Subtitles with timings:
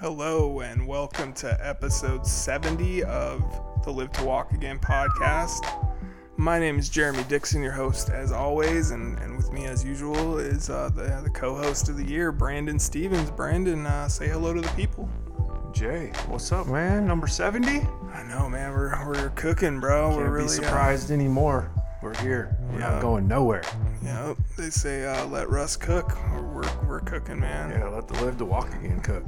[0.00, 3.42] Hello, and welcome to episode 70 of
[3.84, 5.60] the Live to Walk Again podcast.
[6.36, 10.38] My name is Jeremy Dixon, your host as always, and, and with me as usual
[10.38, 13.30] is uh, the, the co host of the year, Brandon Stevens.
[13.30, 15.08] Brandon, uh, say hello to the people.
[15.72, 17.06] Jay, what's up, man?
[17.06, 17.68] Number 70?
[18.12, 18.72] I know, man.
[18.72, 20.08] We're, we're cooking, bro.
[20.08, 21.70] Can't we're really be surprised anymore.
[22.02, 22.56] We're here.
[22.72, 22.90] We're Yeah.
[22.92, 23.62] not going nowhere.
[23.66, 24.36] Uh, yep.
[24.60, 26.18] They say uh, let Russ cook.
[26.32, 27.70] We're, we're, we're cooking, man.
[27.70, 29.24] Yeah, let the live to walk again cook.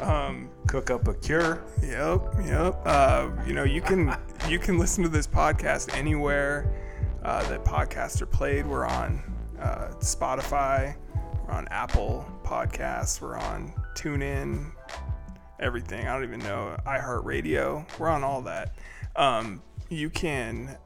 [0.00, 1.64] Um, Cook up a cure.
[1.82, 2.80] Yep, yep.
[2.84, 4.16] Uh, you know, you can
[4.48, 6.72] you can listen to this podcast anywhere
[7.24, 8.64] uh, that podcasts are played.
[8.64, 9.22] We're on
[9.60, 10.94] uh, Spotify,
[11.44, 14.70] we're on Apple Podcasts, we're on TuneIn,
[15.58, 16.06] everything.
[16.06, 17.98] I don't even know iHeartRadio.
[17.98, 18.76] We're on all that.
[19.16, 20.76] Um, you can,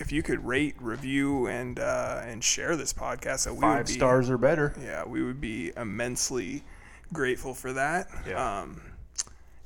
[0.00, 3.86] if you could rate, review, and uh, and share this podcast, so we would Five
[3.86, 4.74] be, stars or better.
[4.82, 6.64] yeah, we would be immensely
[7.12, 8.08] grateful for that.
[8.26, 8.60] Yeah.
[8.60, 8.80] Um,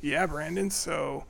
[0.01, 0.71] yeah, Brandon.
[0.71, 1.25] So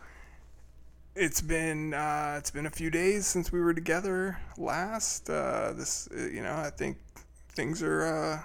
[1.15, 5.29] it's been uh, it's been a few days since we were together last.
[5.30, 6.96] Uh, this, uh, you know, I think
[7.51, 8.41] things are uh,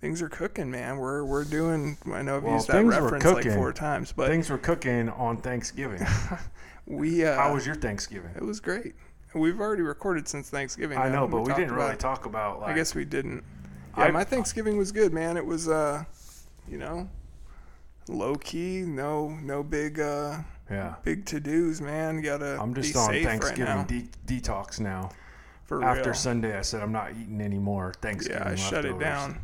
[0.00, 0.98] things are cooking, man.
[0.98, 1.96] We're we're doing.
[2.12, 5.38] I know I've Well, used that reference like four times, but Things were cooking on
[5.38, 6.06] Thanksgiving.
[6.86, 7.24] we.
[7.24, 8.30] Uh, How was your Thanksgiving?
[8.36, 8.94] it was great.
[9.34, 10.96] We've already recorded since Thanksgiving.
[10.98, 11.20] I now.
[11.20, 12.70] know, but we talked didn't really talk about like.
[12.70, 13.42] I guess we didn't.
[13.96, 15.36] Yeah, I- my Thanksgiving was good, man.
[15.36, 16.04] It was uh,
[16.68, 17.08] you know,
[18.08, 20.38] low key, no no big uh
[20.70, 20.94] Yeah.
[21.02, 22.16] big to dos, man.
[22.16, 23.98] You gotta I'm just on Thanksgiving right now.
[24.26, 25.10] de- detox now.
[25.64, 26.14] for After real.
[26.14, 27.94] Sunday, I said I'm not eating anymore.
[28.00, 29.40] Thanksgiving yeah, I shut it down.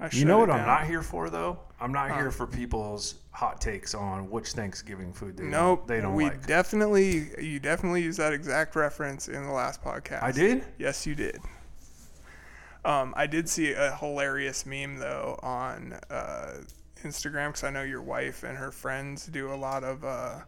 [0.00, 1.60] I You know it what I'm not here for though?
[1.80, 2.16] I'm not Huh.
[2.18, 6.24] here for people's hot takes on which Thanksgiving food they Nope, don't, they don't we
[6.24, 6.46] like.
[6.46, 10.22] definitely you definitely used that exact reference in the last podcast.
[10.22, 10.64] I did?
[10.78, 11.40] Yes, you did.
[12.84, 16.54] Um, I did see a hilarious meme though on uh,
[17.04, 20.40] Instagram because I know your wife and her friends do a lot of uh,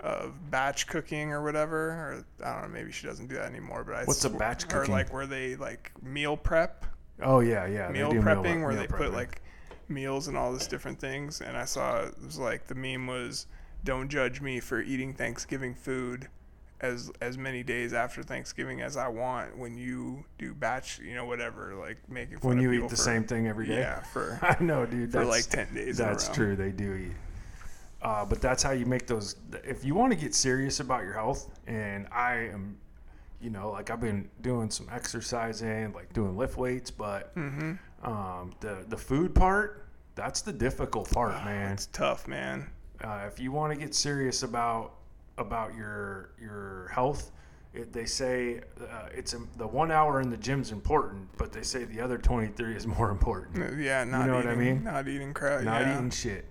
[0.00, 1.90] of batch cooking or whatever.
[1.90, 3.84] Or I don't know, maybe she doesn't do that anymore.
[3.84, 6.86] But I What's a sw- batch Or like where they like meal prep,
[7.22, 7.90] Oh yeah, yeah.
[7.90, 9.12] meal prepping, where meal they put prepping.
[9.12, 9.42] like
[9.90, 11.40] meals and all this different things.
[11.40, 13.46] And I saw it was like the meme was,
[13.84, 16.28] "Don't judge me for eating Thanksgiving food."
[16.82, 21.26] As, as many days after Thanksgiving as I want when you do batch, you know,
[21.26, 23.80] whatever, like making when you eat the for- same thing every day.
[23.80, 25.12] Yeah, for I know, dude.
[25.12, 25.98] for That's, like ten days.
[25.98, 26.56] that's true.
[26.56, 27.12] They do eat.
[28.00, 29.36] Uh, but that's how you make those.
[29.62, 32.78] If you want to get serious about your health, and I am,
[33.42, 37.72] you know, like I've been doing some exercising, like doing lift weights, but Mm-hmm.
[38.02, 41.72] Um, the the food part, that's the difficult part, man.
[41.72, 42.70] It's tough, man.
[43.02, 44.94] Uh, if you want to get serious about
[45.38, 47.30] about your your health,
[47.74, 51.62] it, they say uh, it's a, the one hour in the gym's important, but they
[51.62, 53.78] say the other twenty three is more important.
[53.78, 54.84] Yeah, not know eating, what I mean?
[54.84, 55.62] Not eating crap.
[55.62, 55.94] Not yeah.
[55.94, 56.46] eating shit.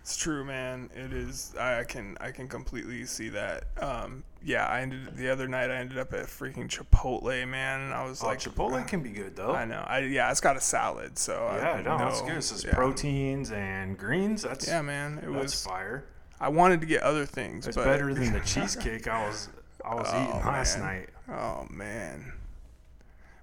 [0.00, 0.90] It's true, man.
[0.94, 1.54] It is.
[1.58, 3.64] I can I can completely see that.
[3.80, 5.70] Um, yeah, I ended the other night.
[5.70, 7.92] I ended up at freaking Chipotle, man.
[7.92, 9.52] I was Oh, like, Chipotle can be good though.
[9.52, 9.82] I know.
[9.86, 12.04] I yeah, it's got a salad, so Yeah, I no, know.
[12.04, 12.36] that's good.
[12.36, 12.74] This is yeah.
[12.74, 14.42] proteins and greens.
[14.42, 15.18] That's Yeah, man.
[15.18, 15.64] It that's was.
[15.64, 16.04] fire.
[16.40, 19.48] I wanted to get other things, It's but better than the cheesecake I was
[19.84, 20.86] I was Oh, eating last man.
[20.86, 21.08] night.
[21.38, 22.32] Oh man.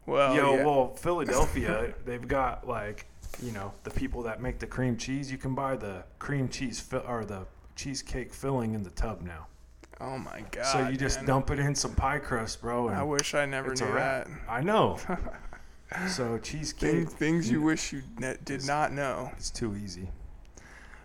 [0.05, 0.65] Well, Yo, yeah.
[0.65, 3.05] well, Philadelphia, they've got like,
[3.41, 5.31] you know, the people that make the cream cheese.
[5.31, 7.45] You can buy the cream cheese fi- or the
[7.75, 9.47] cheesecake filling in the tub now.
[10.01, 10.65] Oh my god.
[10.65, 11.27] so you just man.
[11.27, 12.89] dump it in some pie crust, bro.
[12.89, 14.27] I wish I never knew that.
[14.49, 14.99] I know.
[16.07, 19.31] so cheesecake Things, things you wish you ne- did not know.
[19.37, 20.09] It's too easy.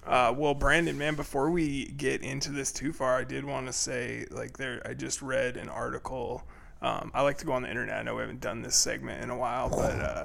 [0.07, 3.73] Uh, well, Brandon, man, before we get into this too far, I did want to
[3.73, 6.45] say, like, there, I just read an article.
[6.81, 7.99] Um, I like to go on the internet.
[7.99, 10.25] I know we haven't done this segment in a while, but uh,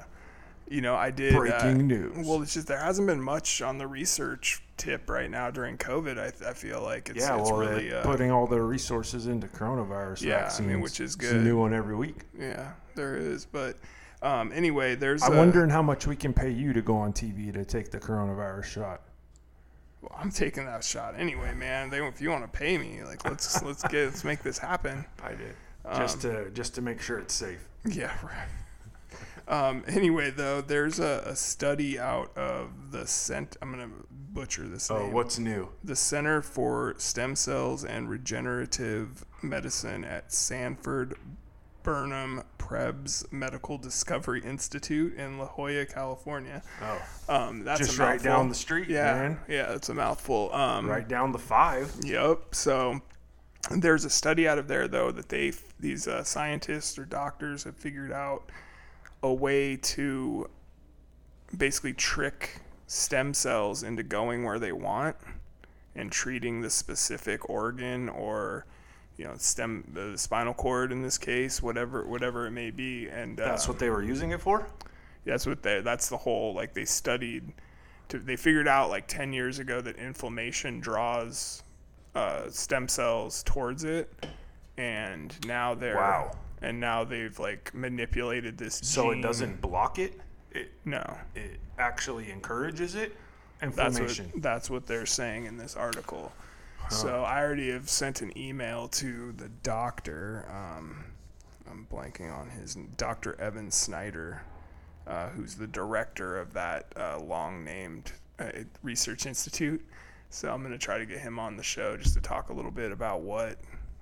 [0.68, 1.34] you know, I did.
[1.34, 2.26] uh, Breaking news.
[2.26, 6.18] Well, it's just there hasn't been much on the research tip right now during COVID.
[6.18, 9.46] I, I feel like it's, yeah, it's well, really uh, putting all their resources into
[9.46, 10.68] coronavirus Yeah, I vaccines.
[10.68, 11.42] mean, which is It's a good.
[11.44, 12.22] new one every week.
[12.38, 13.44] yeah, there is.
[13.44, 13.76] But
[14.22, 15.22] um, anyway, there's.
[15.22, 17.90] I'm a- wondering how much we can pay you to go on TV to take
[17.90, 19.00] the coronavirus shot.
[20.00, 21.88] Well, I'm taking that shot anyway, man.
[21.90, 25.04] They, if you want to pay me, like, let's let's get let's make this happen.
[25.22, 25.54] I did
[25.84, 27.68] Um, just to just to make sure it's safe.
[27.84, 28.48] Yeah, right.
[29.48, 33.56] Um, anyway, though, there's a, a study out of the cent.
[33.62, 33.90] I'm gonna
[34.32, 35.12] butcher this Oh, name.
[35.12, 35.68] what's new?
[35.84, 41.16] the Center for Stem Cells and Regenerative Medicine at Sanford
[41.82, 46.62] Burnham Prebys Medical Discovery Institute in La Jolla, California.
[46.80, 49.40] Oh, Um, that's just a right down the street, Yeah, man.
[49.48, 50.54] yeah, it's a mouthful.
[50.54, 51.92] Um, Right down the five.
[52.04, 52.54] Yep.
[52.54, 53.00] So
[53.70, 57.76] there's a study out of there though that they these uh, scientists or doctors have
[57.76, 58.44] figured out
[59.22, 60.48] a way to
[61.56, 65.16] basically trick stem cells into going where they want
[65.94, 68.64] and treating the specific organ or
[69.16, 73.36] you know stem the spinal cord in this case whatever whatever it may be and
[73.36, 74.66] That's what they were using it for.
[75.24, 77.52] that's what they that's the whole like they studied
[78.08, 81.62] to they figured out like 10 years ago that inflammation draws
[82.14, 84.12] uh, stem cells towards it
[84.78, 86.32] and now they're Wow.
[86.62, 90.20] And now they've like manipulated this So it doesn't block it.
[90.52, 91.02] It no
[91.34, 93.16] it actually encourages it.
[93.60, 94.26] that's Inflammation.
[94.32, 96.32] what that's what they're saying in this article
[96.90, 101.04] so i already have sent an email to the doctor um,
[101.70, 104.42] i'm blanking on his dr evan snyder
[105.06, 108.50] uh, who's the director of that uh, long named uh,
[108.82, 109.82] research institute
[110.28, 112.52] so i'm going to try to get him on the show just to talk a
[112.52, 113.56] little bit about what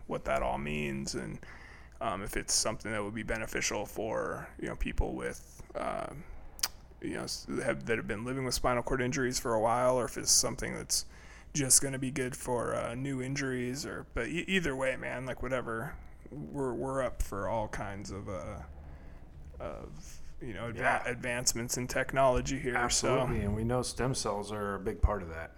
[0.08, 1.38] what that all means and
[2.00, 6.22] um, if it's something that would be beneficial for you know people with um,
[7.00, 7.26] you know
[7.64, 10.30] have, that have been living with spinal cord injuries for a while, or if it's
[10.30, 11.04] something that's
[11.52, 15.26] just going to be good for uh, new injuries, or but e- either way, man,
[15.26, 15.94] like whatever,
[16.30, 18.60] we're we're up for all kinds of uh,
[19.58, 19.88] of
[20.40, 21.02] you know adva- Yeah.
[21.06, 22.76] advancements in technology here.
[22.76, 25.52] Absolutely, and we know stem cells are a big part of that.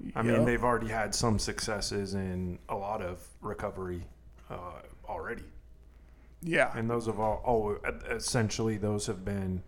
[0.00, 4.02] So I mean, they've already had some successes in a lot of recovery
[4.50, 5.44] uh, already,
[6.44, 7.76] yeah, and those have all, all
[8.10, 9.62] essentially those have been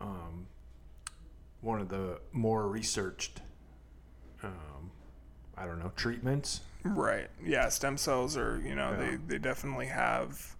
[0.00, 0.46] um,
[1.60, 3.40] one of the more researched.
[4.42, 4.90] Um,
[5.56, 6.60] I don't know treatments.
[6.84, 7.28] Right.
[7.44, 8.96] Yeah, stem cells are, you know, Yeah.
[9.10, 10.56] they, they definitely have,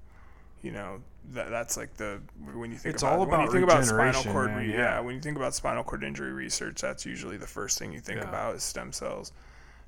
[0.62, 1.00] you know,
[1.32, 2.20] that that's like the
[2.54, 4.72] when you think It's about all when you about think about spinal cord man, re-
[4.72, 5.00] yeah.
[5.00, 8.20] when you think about spinal cord injury research, that's usually the first thing you think
[8.20, 8.28] Yeah.
[8.28, 9.32] about is stem cells.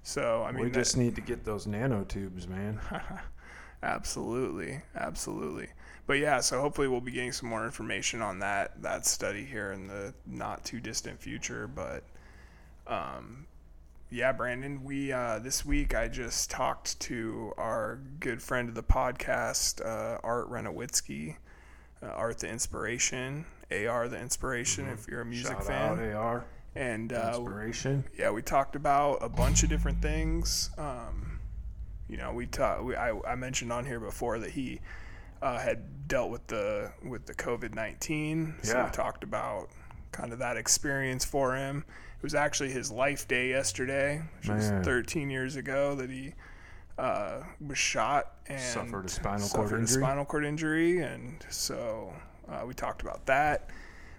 [0.03, 2.81] So, I mean, we that- just need to get those nanotubes, man.
[3.83, 5.69] absolutely, absolutely.
[6.07, 9.73] But yeah, so hopefully we'll be getting some more information on that that study here
[9.73, 11.67] in the not too distant future.
[11.69, 12.03] But
[12.87, 13.47] um,
[14.11, 18.83] yeah, Brandon, we uh, this week I just talked to our good friend of the
[18.83, 21.37] podcast, uh, Art Renowitzki,
[22.03, 25.67] uh, Art the Inspiration, AR the Inspiration, if you're a music Mm-hmm.
[25.69, 26.45] Shout fan, out AR
[26.75, 28.05] and uh, inspiration.
[28.19, 30.71] yeah, we talked about a bunch of different things.
[30.77, 31.32] Um,
[32.09, 32.83] you know, we talked.
[32.85, 34.81] We, I, I mentioned on here before that he
[35.41, 38.55] uh, had dealt with the with the COVID nineteen.
[38.63, 38.87] So Yeah.
[38.87, 39.69] we talked about
[40.13, 41.85] kind of that experience for him.
[42.19, 44.57] It was actually his life day yesterday, which Man.
[44.79, 46.35] was 13 years ago that he
[46.99, 50.03] uh, was shot and Suffered a spinal cord suffered a injury.
[50.03, 52.13] spinal cord injury, and so
[52.49, 53.71] uh, we talked about that.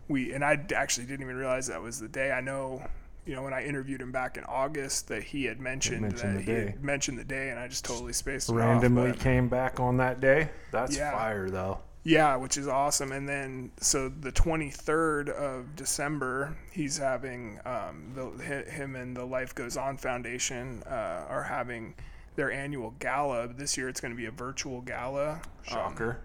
[0.09, 2.31] We and I actually didn't even realize that was the day.
[2.31, 2.85] I know,
[3.25, 6.45] you know, when I interviewed him back in August, that he had mentioned, mentioned that
[6.45, 6.65] the he day.
[6.71, 9.19] had mentioned the day, and I just totally spaced it Randomly off.
[9.19, 10.49] came back on that day.
[10.71, 11.11] That's Yeah.
[11.11, 11.79] fire, though.
[12.03, 13.11] yeah, which is awesome.
[13.13, 19.55] And then, so the 23rd of December, he's having um, the, him and the Life
[19.55, 21.95] Goes On Foundation uh, are having
[22.35, 23.47] their annual gala.
[23.47, 25.33] This year, it's going to be a virtual gala.
[25.33, 26.19] Um, Shocker.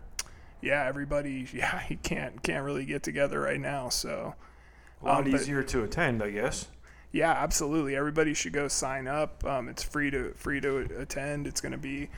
[0.60, 1.46] yeah, everybody.
[1.54, 3.88] Yeah, he can't can't really get together right now.
[3.90, 4.34] So,
[5.00, 6.66] a lot um, but- easier to attend, I guess.
[7.12, 7.96] Yeah, absolutely.
[7.96, 9.44] Everybody should go sign up.
[9.44, 11.46] Um, it's free to free to attend.
[11.46, 12.08] It's going to be.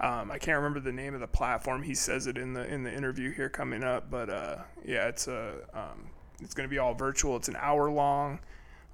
[0.00, 1.82] Um, I can't remember the name of the platform.
[1.82, 5.28] He says it in the in the interview here coming up, but uh, yeah, it's
[5.28, 6.10] a um,
[6.40, 7.36] it's going to be all virtual.
[7.36, 8.40] It's an hour long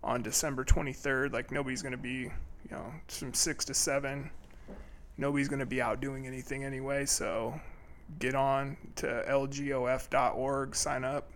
[0.04, 1.32] on December 23rd.
[1.32, 2.30] Like nobody's going to be, you
[2.70, 4.30] know, from six to seven.
[5.16, 7.06] Nobody's going to be out doing anything anyway.
[7.06, 7.58] So
[8.18, 11.30] get on to lgof.org, sign up,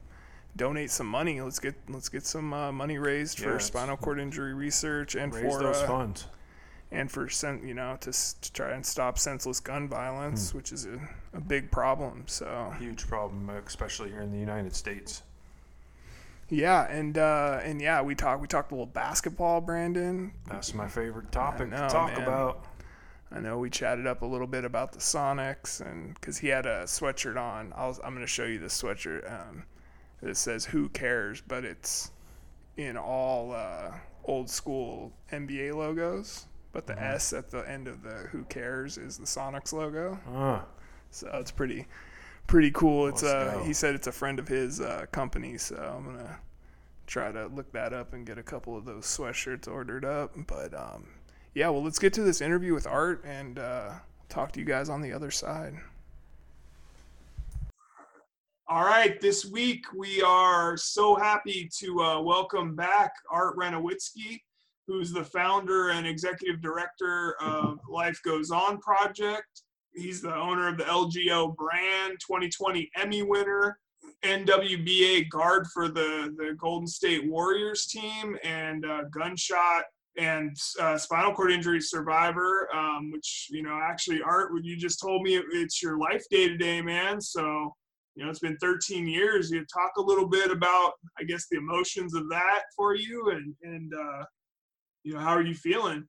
[0.56, 1.40] donate some money.
[1.40, 5.35] Let's get let's get some uh, money raised Yeah, for spinal cord injury research and
[5.35, 6.26] Raise for those uh, funds.
[6.90, 7.28] and for
[7.64, 10.59] you know to, to try and stop senseless gun violence, Hmm.
[10.59, 10.99] which is a,
[11.35, 12.25] a big problem.
[12.26, 15.23] So Huge problem, especially here in the United States.
[16.49, 20.32] yeah, and uh, and yeah, we talked we talked a little basketball, Brandon.
[20.49, 22.23] That's my favorite topic know, to talk man.
[22.23, 22.64] about.
[23.35, 26.66] I know we chatted up a little bit about the Sonics, and because he had
[26.66, 29.25] a sweatshirt on, I'll, I'm going to show you the sweatshirt.
[29.32, 29.62] Um,
[30.23, 32.11] it says "Who cares," but it's
[32.76, 33.93] in all uh,
[34.25, 36.47] old school NBA logos.
[36.73, 37.05] But the Mm-hmm.
[37.14, 40.19] S at the end of the "Who cares" is the Sonics logo.
[40.29, 40.64] Ah,
[41.11, 41.87] So it's pretty,
[42.47, 43.09] pretty cool.
[43.09, 43.64] It's uh, go.
[43.64, 46.38] he said it's a friend of his uh, company, so I'm gonna
[47.07, 50.33] try to look that up and get a couple of those sweatshirts ordered up.
[50.47, 51.09] But um,
[51.55, 53.91] yeah, well, let's get to this interview with Art and uh,
[54.31, 55.75] talk to you guys on the other side.
[58.73, 64.41] All right, this week we are so happy to uh, welcome back Art Renowitzki,
[64.87, 69.61] who's the founder and executive director of Life Goes On Project.
[69.93, 73.79] He's the owner of the LGO brand, 2020 Emmy winner,
[74.25, 79.85] NWBA guard for the the Golden State Warriors team and uh, gunshot
[80.17, 85.21] and uh, spinal cord injury survivor, um, which you know actually Art, you just told
[85.21, 87.21] me, it's your life day to day, man.
[87.21, 87.75] So
[88.14, 89.50] you know it's been 13 years.
[89.50, 93.54] You talk a little bit about, I guess, the emotions of that for you, and
[93.62, 94.25] and uh,
[95.04, 96.07] you know how are you feeling?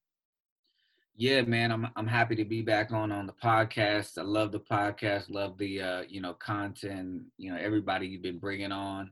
[1.15, 4.17] Yeah, man, I'm I'm happy to be back on on the podcast.
[4.17, 8.39] I love the podcast, love the uh, you know content, you know everybody you've been
[8.39, 9.11] bringing on,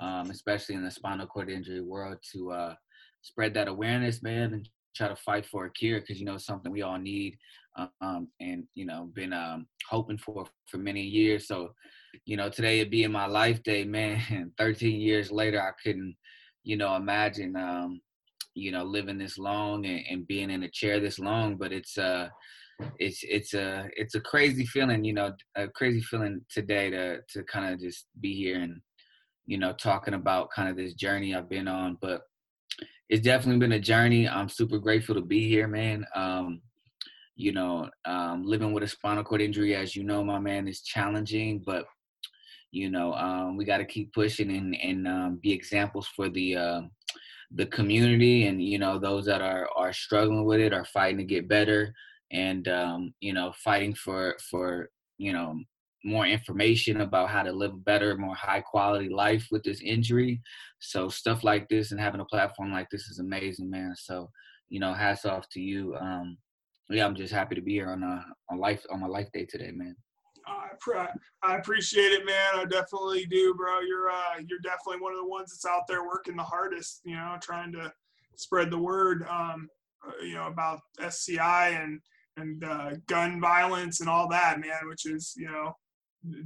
[0.00, 2.74] um, especially in the spinal cord injury world to uh,
[3.20, 6.72] spread that awareness, man, and try to fight for a cure because you know something
[6.72, 7.36] we all need,
[8.00, 11.48] um, and you know been um, hoping for for many years.
[11.48, 11.74] So,
[12.24, 14.52] you know, today it being my life day, man.
[14.58, 16.16] 13 years later, I couldn't,
[16.64, 18.00] you know, imagine, um,
[18.54, 21.56] you know, living this long and, and being in a chair this long.
[21.56, 22.28] But it's uh,
[22.98, 27.42] it's it's a it's a crazy feeling, you know, a crazy feeling today to to
[27.44, 28.80] kind of just be here and
[29.46, 32.22] you know talking about kind of this journey I've been on, but
[33.08, 34.28] it's definitely been a journey.
[34.28, 36.06] I'm super grateful to be here, man.
[36.14, 36.62] Um,
[37.36, 40.82] you know, um, living with a spinal cord injury, as you know, my man, is
[40.82, 41.84] challenging, but
[42.72, 46.56] you know, um, we got to keep pushing and and um, be examples for the
[46.56, 46.80] uh,
[47.54, 51.24] the community and you know those that are are struggling with it are fighting to
[51.24, 51.94] get better
[52.32, 54.88] and um, you know fighting for for
[55.18, 55.54] you know
[56.04, 60.40] more information about how to live better, more high quality life with this injury.
[60.80, 63.94] So stuff like this and having a platform like this is amazing, man.
[63.96, 64.30] So,
[64.68, 65.94] you know, hats off to you.
[66.00, 66.38] Um,
[66.90, 69.44] yeah, I'm just happy to be here on a on life on my life day
[69.44, 69.96] today, man.
[70.46, 71.08] I,
[71.42, 72.54] I appreciate it, man.
[72.54, 73.80] I definitely do, bro.
[73.80, 77.00] You're uh, you're definitely one of the ones that's out there working the hardest.
[77.04, 77.92] You know, trying to
[78.36, 79.24] spread the word.
[79.28, 79.68] Um,
[80.06, 82.00] uh, you know about SCI and
[82.36, 84.88] and uh, gun violence and all that, man.
[84.88, 85.76] Which is you know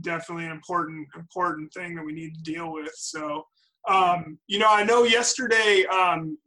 [0.00, 2.92] definitely an important important thing that we need to deal with.
[2.94, 3.46] So,
[3.88, 6.38] um, you know, I know yesterday um,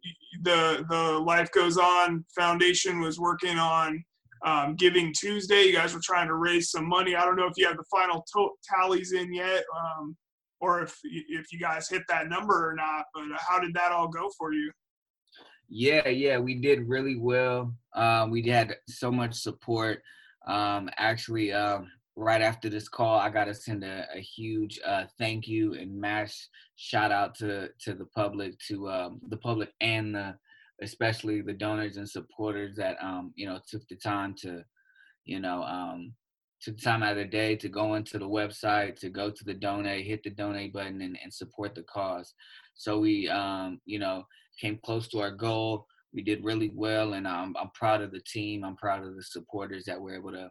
[0.42, 4.04] the the Life Goes On Foundation was working on
[4.44, 5.64] um, Giving Tuesday.
[5.64, 7.16] You guys were trying to raise some money.
[7.16, 10.16] I don't know if you have the final to- tallies in yet, um,
[10.62, 13.06] or if if you guys hit that number or not.
[13.14, 14.72] But how did that all go for you?
[15.70, 17.74] Yeah, yeah, we did really well.
[17.94, 20.02] Um, we had so much support.
[20.48, 25.06] Um, actually, um, right after this call, I got to send a, a huge uh,
[25.20, 30.16] thank you and mass shout out to to the public, to um, the public and
[30.16, 30.36] the
[30.82, 34.64] especially the donors and supporters that um, you know took the time to
[35.26, 36.14] you know um,
[36.62, 39.44] took the time out of the day to go into the website, to go to
[39.44, 42.34] the donate, hit the donate button, and, and support the cause.
[42.76, 44.24] So we um, you know
[44.60, 45.86] came close to our goal.
[46.14, 48.64] We did really well, and I'm I'm proud of the team.
[48.64, 50.50] I'm proud of the supporters that were able to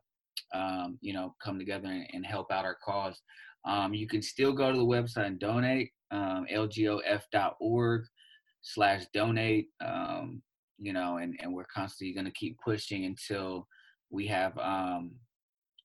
[0.54, 3.20] um, you know, come together and, and help out our cause.
[3.64, 8.04] Um, you can still go to the website and donate, um, lgof.org
[8.62, 10.42] slash donate, um,
[10.78, 13.66] you know, and, and we're constantly going to keep pushing until
[14.10, 15.12] we have, um,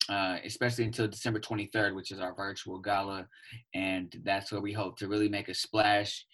[0.09, 3.27] uh, especially until December 23rd, which is our virtual gala.
[3.73, 6.25] And that's where we hope to really make a splash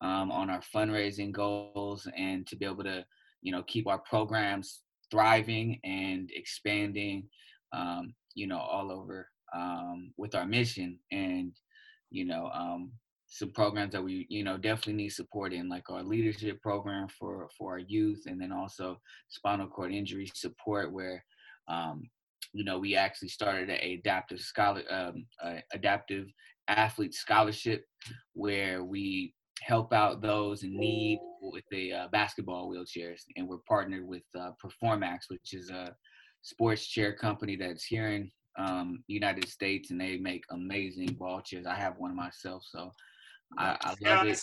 [0.00, 3.04] um, on our fundraising goals and to be able to,
[3.40, 4.80] you know, keep our programs
[5.10, 7.28] thriving and expanding
[7.72, 11.52] um, you know, all over um, with our mission and,
[12.10, 12.92] you know, um,
[13.34, 17.48] some programs that we, you know, definitely need support in, like our leadership program for
[17.56, 21.24] for our youth, and then also spinal cord injury support, where,
[21.66, 22.02] um,
[22.52, 25.24] you know, we actually started a adaptive scholar, um,
[25.72, 26.26] adaptive
[26.68, 27.86] athlete scholarship,
[28.34, 34.06] where we help out those in need with the uh, basketball wheelchairs, and we're partnered
[34.06, 35.96] with uh, Per4max, which is a
[36.42, 41.64] sports chair company that's here in um, United States, and they make amazing ball chairs.
[41.64, 42.92] I have one myself, so
[43.58, 44.40] I, I love yeah, it.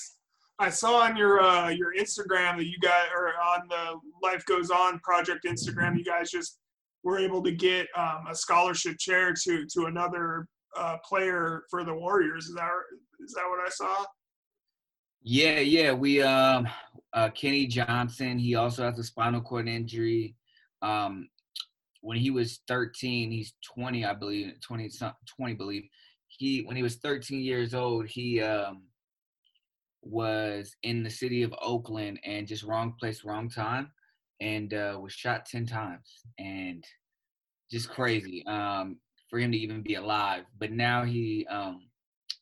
[0.59, 4.69] I saw on your uh, your Instagram that you guys, or on the Life Goes
[4.69, 6.59] On project Instagram, you guys just
[7.03, 10.47] were able to get um, a scholarship chair to to another
[10.77, 12.47] uh, player for the Warriors.
[12.47, 12.69] Is that
[13.21, 14.05] is that what I saw?
[15.21, 15.93] Yeah, yeah.
[15.93, 16.67] We um
[17.13, 18.37] uh, Kenny Johnson.
[18.37, 20.35] He also has a spinal cord injury.
[20.81, 21.29] Um,
[22.01, 24.89] when he was 13, he's 20, I believe, 20,
[25.37, 25.83] 20, believe.
[26.27, 28.83] He when he was 13 years old, he um,
[30.01, 33.91] was in the city of Oakland and just wrong place, wrong time,
[34.41, 36.83] and uh, was shot 10 times, and
[37.71, 38.97] just crazy um,
[39.29, 40.43] for him to even be alive.
[40.59, 41.89] But now he um,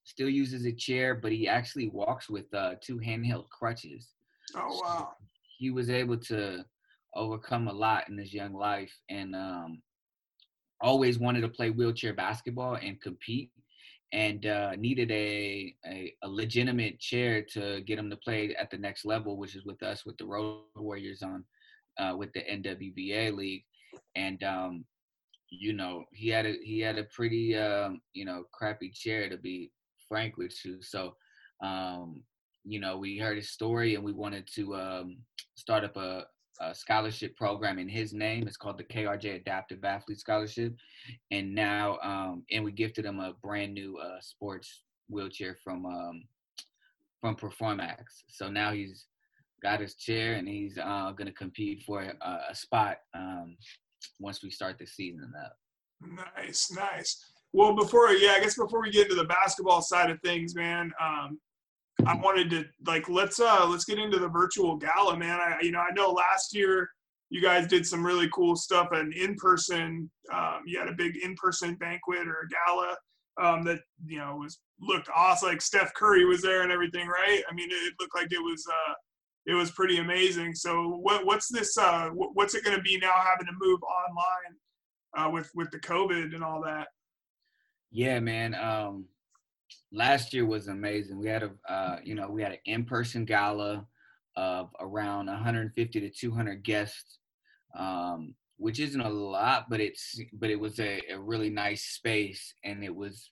[0.03, 4.13] still uses a chair, but he actually walks with uh, two handheld crutches.
[4.55, 5.09] Oh wow!
[5.19, 5.25] So
[5.57, 6.63] he was able to
[7.15, 9.81] overcome a lot in his young life and um,
[10.81, 13.51] always wanted to play wheelchair basketball and compete.
[14.13, 18.77] And uh, needed a, a, a legitimate chair to get him to play at the
[18.77, 21.43] next level, which is with us with the Road Warriors on
[21.99, 23.63] uh, with the NWBA league,
[24.15, 24.85] and um,
[25.49, 29.37] you know he had a he had a pretty um, you know crappy chair to
[29.37, 29.71] be
[30.07, 30.81] frank with you.
[30.81, 31.15] So
[31.63, 32.23] um,
[32.63, 35.17] you know we heard his story and we wanted to um,
[35.55, 36.25] start up a,
[36.61, 38.47] a scholarship program in his name.
[38.47, 40.75] It's called the KRJ Adaptive Athlete Scholarship,
[41.31, 46.23] and now um, and we gifted him a brand new uh, sports wheelchair from um,
[47.21, 48.03] from Per4max.
[48.27, 49.05] So now he's
[49.61, 53.57] got his chair and he's uh, going to compete for a, a spot um,
[54.19, 55.53] once we start the season up.
[56.35, 57.17] Nice, nice.
[57.53, 60.91] Well, before yeah, I guess before we get into the basketball side of things, man,
[61.01, 61.39] um,
[62.05, 65.39] I wanted to like let's uh let's get into the virtual gala, man.
[65.39, 66.89] I you know I know last year
[67.29, 70.09] you guys did some really cool stuff and in person.
[70.33, 72.95] Um, you had a big in person banquet or a gala
[73.41, 75.49] um, that you know was looked awesome.
[75.49, 77.41] Like Steph Curry was there and everything, right?
[77.49, 78.93] I mean, it looked like it was uh,
[79.45, 80.53] it was pretty amazing.
[80.55, 81.77] So what what's this?
[81.77, 84.55] Uh, what's it going to be now having to move online
[85.17, 86.87] uh, with with the COVID and all that?
[87.91, 88.53] Yeah, man.
[88.55, 89.05] Um,
[89.91, 91.19] last year was amazing.
[91.19, 93.85] We had a, uh, you know, we had an in-person gala
[94.35, 97.19] of around 150 to 200 guests,
[97.77, 102.53] um, which isn't a lot, but it's, but it was a, a really nice space,
[102.63, 103.31] and it was,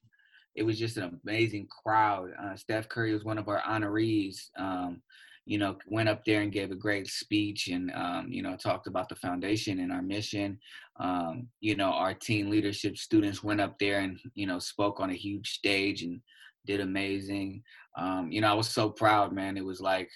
[0.56, 2.30] it was just an amazing crowd.
[2.42, 4.50] Uh, Steph Curry was one of our honorees.
[4.58, 5.02] Um,
[5.46, 8.88] you know, went up there and gave a great speech and, um, you know, talked
[8.88, 10.58] about the foundation and our mission.
[11.00, 15.12] Um, you know, our teen leadership students went up there and, you know, spoke on
[15.12, 16.20] a huge stage and
[16.66, 17.62] did amazing.
[17.98, 19.56] Um, you know, I was so proud, man.
[19.56, 20.10] It was like,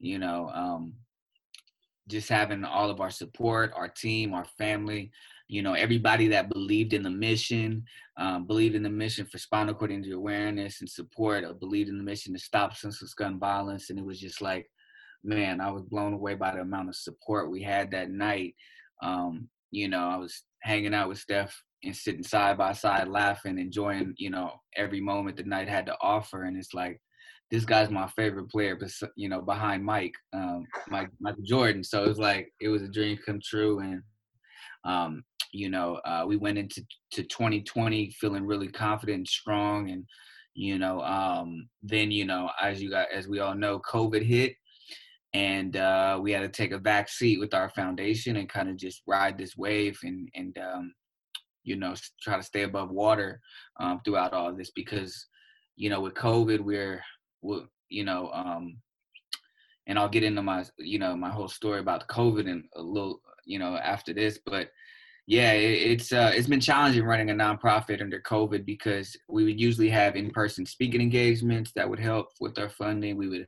[0.00, 0.94] you know, um,
[2.08, 5.10] just having all of our support, our team, our family,
[5.52, 7.84] you know, everybody that believed in the mission,
[8.16, 11.98] um, believed in the mission for spinal cord injury awareness and support, or believed in
[11.98, 13.90] the mission to stop senseless gun violence.
[13.90, 14.66] And it was just like,
[15.22, 18.54] man, I was blown away by the amount of support we had that night.
[19.02, 23.58] Um, you know, I was hanging out with Steph and sitting side by side laughing,
[23.58, 26.44] enjoying, you know, every moment the night had to offer.
[26.44, 26.98] And it's like,
[27.50, 31.84] this guy's my favorite player, but you know, behind Mike, um, Mike, Michael Jordan.
[31.84, 34.02] So it was like it was a dream come true, and
[34.84, 40.04] um, you know, uh, we went into to 2020 feeling really confident and strong, and
[40.54, 44.54] you know, um, then you know, as you got, as we all know, COVID hit,
[45.34, 48.76] and uh, we had to take a back seat with our foundation and kind of
[48.76, 50.92] just ride this wave and and um,
[51.64, 53.40] you know try to stay above water
[53.80, 55.26] um, throughout all this because
[55.76, 57.02] you know with COVID we're,
[57.40, 58.76] we're you know um,
[59.86, 63.20] and I'll get into my you know my whole story about COVID and a little
[63.44, 64.68] you know after this, but
[65.26, 69.88] yeah, it's uh, it's been challenging running a nonprofit under COVID because we would usually
[69.88, 73.16] have in-person speaking engagements that would help with our funding.
[73.16, 73.46] We would,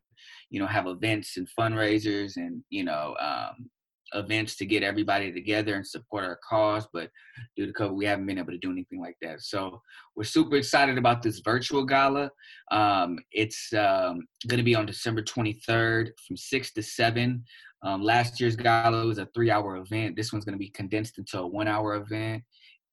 [0.50, 3.68] you know, have events and fundraisers and you know um,
[4.14, 6.86] events to get everybody together and support our cause.
[6.92, 7.10] But
[7.56, 9.42] due to COVID, we haven't been able to do anything like that.
[9.42, 9.82] So
[10.16, 12.30] we're super excited about this virtual gala.
[12.70, 17.44] Um, it's um, going to be on December 23rd from 6 to 7.
[17.84, 20.16] Um, last year's gala was a three-hour event.
[20.16, 22.42] This one's going to be condensed into a one-hour event,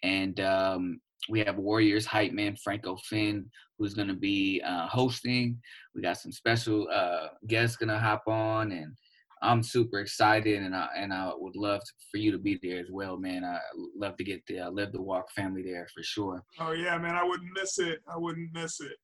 [0.03, 3.49] and um, we have Warriors hype man Franco Finn
[3.81, 5.59] who's going to be uh, hosting.
[5.95, 8.95] We got some special uh, guests going to hop on, and
[9.41, 12.79] I'm super excited, and I and I would love to, for you to be there
[12.79, 13.43] as well, man.
[13.43, 13.59] I
[13.97, 16.43] love to get the uh, Live to Walk family there for sure.
[16.59, 18.01] Oh yeah, man, I wouldn't miss it.
[18.07, 18.97] I wouldn't miss it.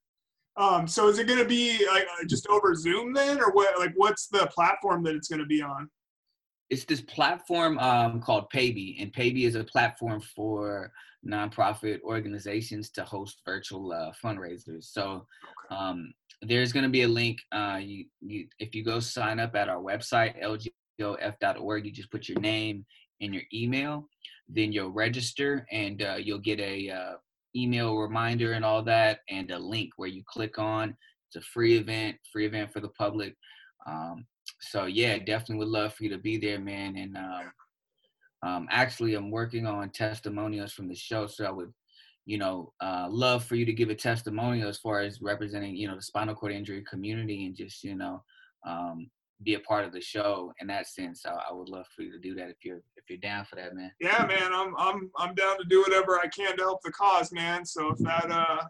[0.58, 3.80] Um, so is it going to be like uh, just over Zoom then, or what?
[3.80, 5.90] Like, what's the platform that it's going to be on?
[6.70, 10.92] It's this platform um, called Paybe, and Paybe is a platform for
[11.26, 14.86] nonprofit organizations to host virtual uh, fundraisers.
[14.86, 15.26] So
[15.70, 17.40] um, there's going to be a link.
[17.52, 20.42] Uh, you, you, if you go sign up at our website
[21.00, 22.86] lgof.org, you just put your name
[23.22, 24.08] and your email,
[24.48, 27.14] then you'll register, and uh, you'll get a uh,
[27.58, 30.96] email reminder and all that, and a link where you click on.
[31.28, 33.36] It's a free event, free event for the public.
[33.86, 34.26] Um,
[34.60, 36.96] so yeah, definitely would love for you to be there, man.
[36.96, 37.52] And um,
[38.44, 41.74] um, actually, I'm working on testimonials from the show, so I would,
[42.26, 45.88] you know, uh, love for you to give a testimonial as far as representing, you
[45.88, 48.24] know, the spinal cord injury community and just, you know,
[48.66, 49.10] um,
[49.44, 51.26] be a part of the show in that sense.
[51.26, 53.56] I, I, would love for you to do that if you're if you're down for
[53.56, 53.92] that, man.
[54.00, 57.32] Yeah, man, I'm I'm I'm down to do whatever I can to help the cause,
[57.32, 57.66] man.
[57.66, 58.64] So if that uh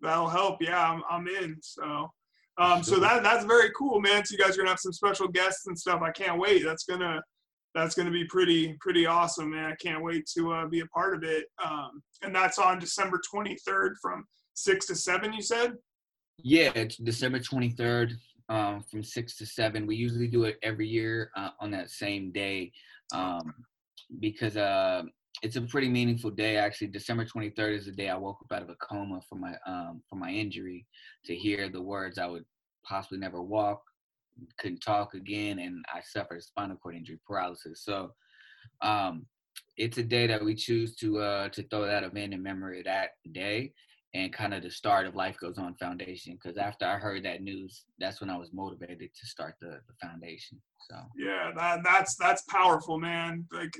[0.00, 1.56] that'll help, yeah, I'm I'm in.
[1.60, 2.10] So
[2.58, 4.24] um so that that's very cool, man.
[4.24, 6.02] So you guys are gonna have some special guests and stuff.
[6.02, 6.64] I can't wait.
[6.64, 7.22] That's gonna
[7.74, 9.70] that's gonna be pretty pretty awesome, man.
[9.70, 11.46] I can't wait to uh, be a part of it.
[11.64, 15.32] Um, and that's on December 23rd from six to seven.
[15.32, 15.74] You said.
[16.42, 18.14] Yeah, it's December 23rd
[18.50, 19.86] um, from six to seven.
[19.86, 22.72] We usually do it every year uh, on that same day
[23.14, 23.54] um,
[24.18, 25.04] because uh,
[25.42, 26.56] it's a pretty meaningful day.
[26.56, 29.54] Actually, December 23rd is the day I woke up out of a coma from my
[29.66, 30.86] um, from my injury
[31.24, 32.44] to hear the words I would
[32.84, 33.82] possibly never walk,
[34.58, 37.84] couldn't talk again, and I suffered spinal cord injury paralysis.
[37.84, 38.10] So
[38.82, 39.26] um,
[39.76, 42.86] it's a day that we choose to uh, to throw that event in memory of
[42.86, 43.72] that day
[44.14, 46.34] and kind of the start of Life Goes On Foundation.
[46.34, 50.06] Because after I heard that news, that's when I was motivated to start the, the
[50.06, 50.60] foundation.
[50.88, 53.46] So yeah, that, that's that's powerful, man.
[53.52, 53.72] Like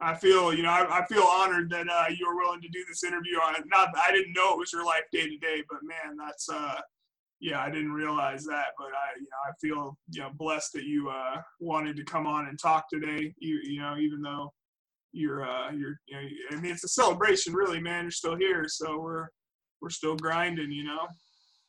[0.00, 2.84] I feel, you know, I, I feel honored that uh, you were willing to do
[2.88, 3.62] this interview on it.
[3.66, 6.80] Not, I didn't know it was your life day to day, but man, that's, uh,
[7.40, 8.66] yeah, I didn't realize that.
[8.76, 12.26] But I, you know, I feel, you know, blessed that you uh, wanted to come
[12.26, 13.32] on and talk today.
[13.38, 14.52] You, you know, even though
[15.12, 18.04] you're, uh, you're, you know, I mean, it's a celebration, really, man.
[18.04, 19.28] You're still here, so we're,
[19.82, 21.08] we're still grinding, you know.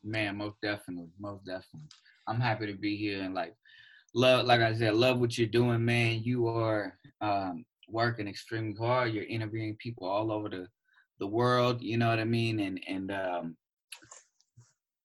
[0.04, 1.89] Man, most definitely, most definitely.
[2.28, 3.56] I'm happy to be here and like
[4.13, 6.21] love, like I said, love what you're doing, man.
[6.23, 9.13] You are um, working extremely hard.
[9.13, 10.67] You're interviewing people all over the
[11.19, 11.82] the world.
[11.82, 12.60] You know what I mean?
[12.60, 13.58] And and um,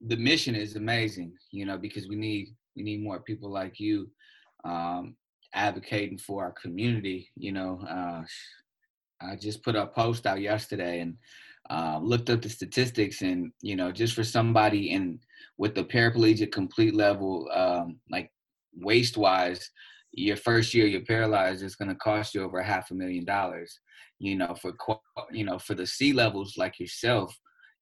[0.07, 1.33] the mission is amazing.
[1.51, 4.11] You know because we need we need more people like you
[4.65, 5.17] um,
[5.55, 7.31] advocating for our community.
[7.37, 8.23] You know, uh,
[9.21, 11.17] I just put a post out yesterday and
[11.71, 15.21] uh, looked up the statistics, and you know, just for somebody in
[15.57, 18.31] with the paraplegic complete level, um, like
[18.77, 19.71] waist wise,
[20.13, 23.81] your first year you're paralyzed is going to cost you over half a million dollars.
[24.19, 24.73] You know for
[25.31, 27.39] you know for the C levels like yourself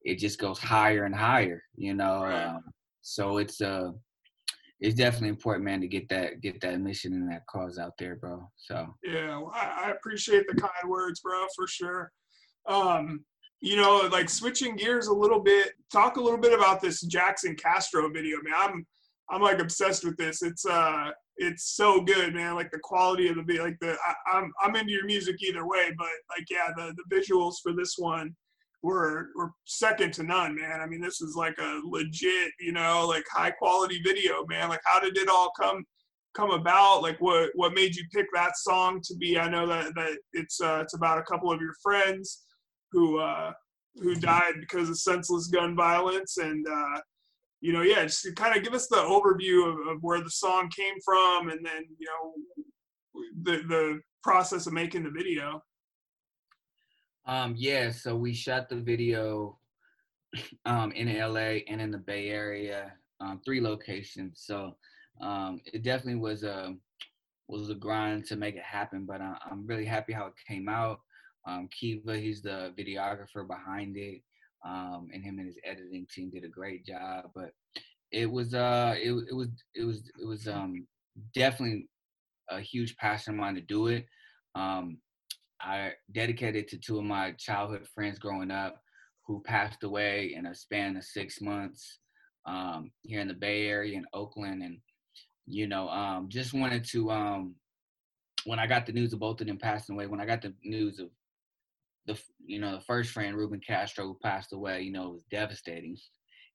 [0.07, 2.63] it just goes higher and higher you know um,
[3.03, 3.91] so it's uh
[4.81, 8.17] it's definitely important man to get that get that mission and that cause out there
[8.17, 8.87] bro so.
[9.03, 12.13] Yeah well, I, I appreciate the kind words bro for sure.
[12.69, 13.25] Um
[13.61, 17.55] you know like switching gears a little bit talk a little bit about this jackson
[17.57, 18.87] castro video man i'm
[19.31, 22.55] i'm like obsessed with this it's uh it's so good, man.
[22.55, 25.37] Like the quality of the beat, like the I, am I'm, I'm into your music
[25.43, 28.35] either way, but like yeah, the the visuals for this one
[28.83, 30.81] were were second to none, man.
[30.81, 34.69] I mean, this is like a legit, you know, like high quality video, man.
[34.69, 35.85] Like how did it all come
[36.35, 37.03] come about?
[37.03, 39.39] Like what what made you pick that song to be?
[39.39, 42.45] I know that that it's uh, it's about a couple of your friends
[42.97, 43.53] who uh,
[43.97, 46.67] who died because of senseless gun violence and.
[46.67, 47.01] Uh,
[47.63, 50.69] you know, yeah, just kind of give us the overview of, of where the song
[50.69, 55.63] came from, and then you know the the process of making the video.
[57.27, 59.59] Um, yeah, so we shot the video
[60.67, 64.43] um, in LA and in the Bay Area, um, three locations.
[64.45, 64.77] So
[65.21, 66.75] um, it definitely was a
[67.49, 70.69] was a grind to make it happen, but I, am really happy how it came
[70.69, 71.01] out.
[71.47, 74.23] Um, Kiva, he's the videographer behind it
[74.67, 77.31] um, and him and his editing team did a great job.
[77.35, 77.53] But
[78.11, 80.87] it was uh, it, it was it was it was um,
[81.35, 81.89] definitely
[82.51, 84.07] a huge passion of mine to do it.
[84.55, 84.99] Um,
[85.61, 88.81] I dedicated it to two of my childhood friends growing up
[89.27, 91.99] who passed away in a span of six months
[92.45, 94.79] um, here in the Bay Area in Oakland, and
[95.47, 97.11] you know, um, just wanted to.
[97.11, 97.55] Um,
[98.45, 100.55] when I got the news of both of them passing away, when I got the
[100.63, 101.09] news of
[102.07, 105.25] the you know the first friend Ruben Castro who passed away, you know, it was
[105.31, 105.97] devastating.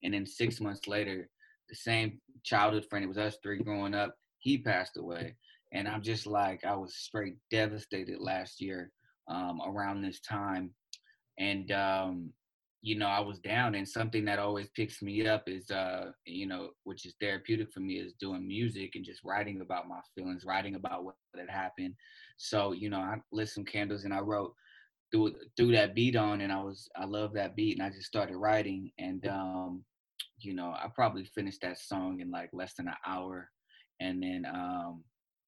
[0.03, 1.29] And then six months later,
[1.69, 5.35] the same childhood friend, it was us three growing up, he passed away.
[5.73, 8.91] And I'm just like, I was straight devastated last year
[9.29, 10.71] um, around this time.
[11.39, 12.33] And, um,
[12.81, 13.75] you know, I was down.
[13.75, 17.79] And something that always picks me up is, uh, you know, which is therapeutic for
[17.79, 21.93] me, is doing music and just writing about my feelings, writing about what had happened.
[22.37, 24.53] So, you know, I lit some candles and I wrote
[25.11, 28.07] threw threw that beat on and I was I love that beat and I just
[28.07, 29.83] started writing and um
[30.39, 33.49] you know I probably finished that song in like less than an hour
[33.99, 35.03] and then um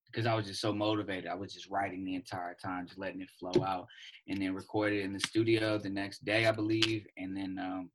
[0.06, 3.20] because I was just so motivated I was just writing the entire time just letting
[3.20, 3.86] it flow out
[4.28, 7.90] and then recorded in the studio the next day I believe and then um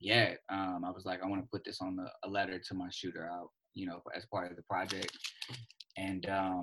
[0.00, 2.74] yeah um I was like I want to put this on the, a letter to
[2.74, 5.16] my shooter out you know as part of the project
[5.96, 6.62] and um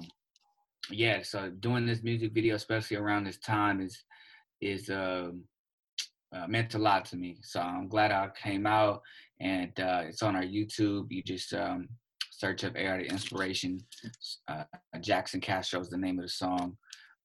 [0.89, 4.04] yeah so doing this music video especially around this time is
[4.65, 5.32] is uh,
[6.36, 7.38] uh, meant a lot to me.
[7.41, 9.02] So I'm glad I came out,
[9.39, 11.08] and uh, it's on our YouTube.
[11.10, 11.88] You just um,
[12.32, 13.80] search up AR the Inspiration.
[14.47, 14.63] Uh,
[15.02, 16.78] Jackson Castro is the name of the song,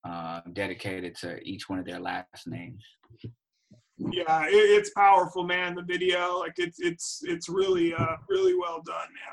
[0.08, 2.84] uh, dedicated to each one of their last names.
[3.98, 5.74] Yeah, it, it's powerful, man.
[5.74, 9.32] The video, like it's it's it's really uh, really well done, man.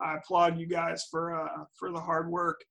[0.00, 2.64] I I applaud you guys for uh, for the hard work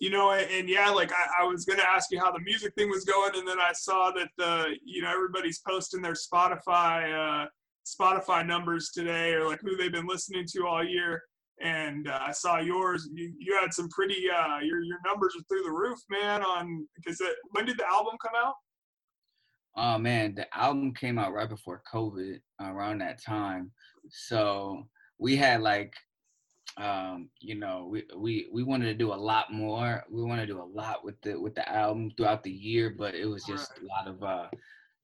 [0.00, 2.88] you know, and, yeah, like I, I, was gonna ask you how the music thing
[2.88, 7.46] was going, and then I saw that the, you know, everybody's posting their Spotify uh,
[7.86, 11.22] Spotify numbers today, or like who they've been listening to all year.
[11.60, 13.08] And uh, I saw yours.
[13.12, 14.26] You, you had some pretty.
[14.30, 16.42] Uh, your your numbers are through the roof, man.
[16.42, 18.54] On because when did the album come out?
[19.76, 23.72] Oh man, the album came out right before COVID, around that time.
[24.10, 24.84] So
[25.18, 25.92] we had like
[26.78, 30.04] um, you know, we, we we wanted to do a lot more.
[30.10, 33.14] We want to do a lot with the with the album throughout the year, but
[33.14, 34.48] it was just a lot of uh,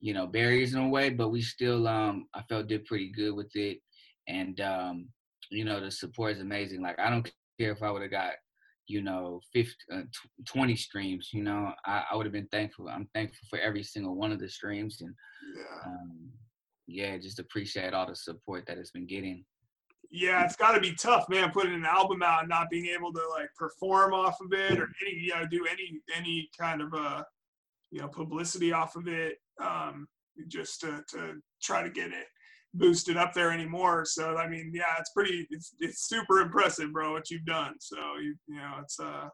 [0.01, 1.11] you know, barriers in a way.
[1.11, 3.79] But we still um I felt did pretty good with it.
[4.29, 5.09] And um,
[5.51, 6.81] you know, the support is amazing.
[6.81, 8.35] Like I don't care if I would have got,
[8.87, 10.03] you know, 50, uh,
[10.47, 12.89] 20 streams, you know, I, I would have been thankful.
[12.89, 15.15] I'm thankful for every single one of the streams and
[15.57, 15.91] yeah.
[15.91, 16.31] Um,
[16.87, 19.45] yeah, just appreciate all the support that it's been getting
[20.15, 21.51] yeah, it's got to be tough, man.
[21.51, 24.89] Putting an album out and not being able to like perform off of it or
[25.03, 27.25] any, you know, do any any kind of uh,
[27.91, 30.07] you know, publicity off of it, um,
[30.47, 32.27] just to to try to get it
[32.75, 34.05] boosted up there anymore.
[34.05, 37.75] So I mean, yeah, it's pretty, it's it's super impressive, bro, what you've done.
[37.81, 39.29] So you you know, it's uh,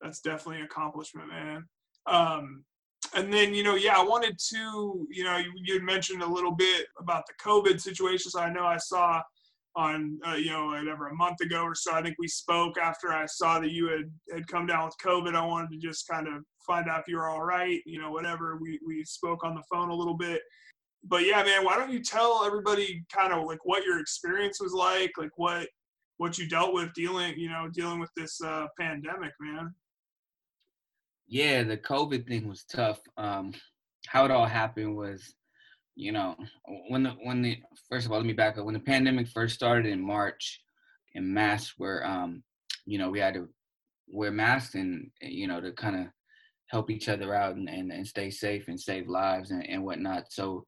[0.00, 1.64] that's definitely an accomplishment, man.
[2.06, 2.64] Um,
[3.16, 6.52] and then you know, yeah, I wanted to, you know, you, you mentioned a little
[6.52, 8.30] bit about the COVID situation.
[8.30, 9.20] So I know I saw
[9.76, 11.92] on uh, you know whatever a month ago or so.
[11.92, 15.34] I think we spoke after I saw that you had had come down with COVID.
[15.34, 17.80] I wanted to just kind of find out if you were all right.
[17.86, 18.58] You know, whatever.
[18.60, 20.40] We we spoke on the phone a little bit.
[21.06, 24.72] But yeah, man, why don't you tell everybody kind of like what your experience was
[24.72, 25.68] like, like what
[26.18, 29.74] what you dealt with dealing, you know, dealing with this uh, pandemic, man.
[31.26, 33.00] Yeah, the COVID thing was tough.
[33.16, 33.52] Um,
[34.06, 35.34] how it all happened was
[35.96, 36.36] you know,
[36.88, 38.64] when the when the first of all, let me back up.
[38.64, 40.60] When the pandemic first started in March,
[41.14, 42.42] and masks were, um,
[42.84, 43.48] you know, we had to
[44.08, 46.06] wear masks and you know to kind of
[46.68, 50.24] help each other out and, and, and stay safe and save lives and, and whatnot.
[50.30, 50.66] So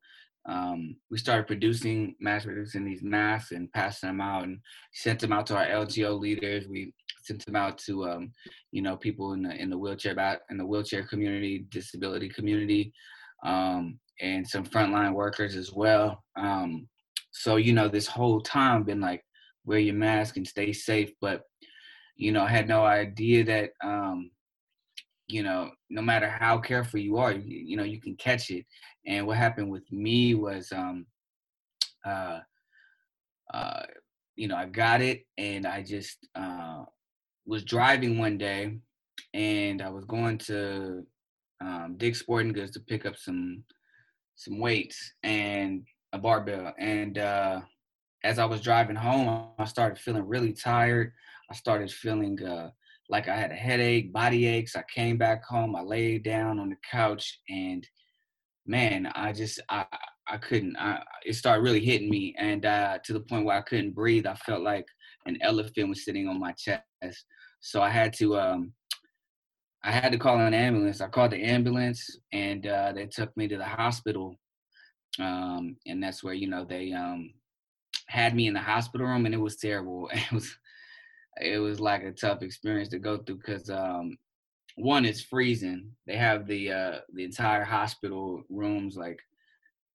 [0.48, 4.60] um, we started producing mass producing these masks and passing them out and
[4.92, 6.68] sent them out to our LGO leaders.
[6.68, 8.32] We sent them out to um,
[8.70, 12.92] you know people in the in the wheelchair in the wheelchair community, disability community.
[13.44, 16.22] Um, and some frontline workers as well.
[16.36, 16.88] Um,
[17.30, 19.22] so you know, this whole time been like,
[19.64, 21.10] wear your mask and stay safe.
[21.20, 21.42] But
[22.16, 24.30] you know, I had no idea that um,
[25.28, 28.64] you know, no matter how careful you are, you, you know, you can catch it.
[29.06, 31.06] And what happened with me was, um,
[32.04, 32.40] uh,
[33.52, 33.82] uh,
[34.36, 36.84] you know, I got it, and I just uh,
[37.46, 38.78] was driving one day,
[39.34, 41.04] and I was going to
[41.60, 43.64] um, Dick's Sporting Goods to pick up some
[44.36, 46.72] some weights and a barbell.
[46.78, 47.60] And uh,
[48.22, 51.12] as I was driving home, I started feeling really tired.
[51.50, 52.70] I started feeling uh,
[53.08, 54.76] like I had a headache, body aches.
[54.76, 55.74] I came back home.
[55.76, 57.86] I laid down on the couch, and
[58.66, 59.86] man, I just I
[60.28, 60.76] I couldn't.
[60.76, 64.26] I, it started really hitting me, and uh, to the point where I couldn't breathe.
[64.26, 64.86] I felt like
[65.26, 66.82] an elephant was sitting on my chest.
[67.60, 68.72] So I had to um,
[69.86, 71.00] I had to call an ambulance.
[71.00, 74.36] I called the ambulance, and uh, they took me to the hospital.
[75.20, 77.32] Um, and that's where you know they um,
[78.08, 80.10] had me in the hospital room, and it was terrible.
[80.14, 80.58] It was
[81.38, 84.18] it was like a tough experience to go through because um,
[84.74, 85.92] one is freezing.
[86.06, 89.20] They have the uh, the entire hospital rooms like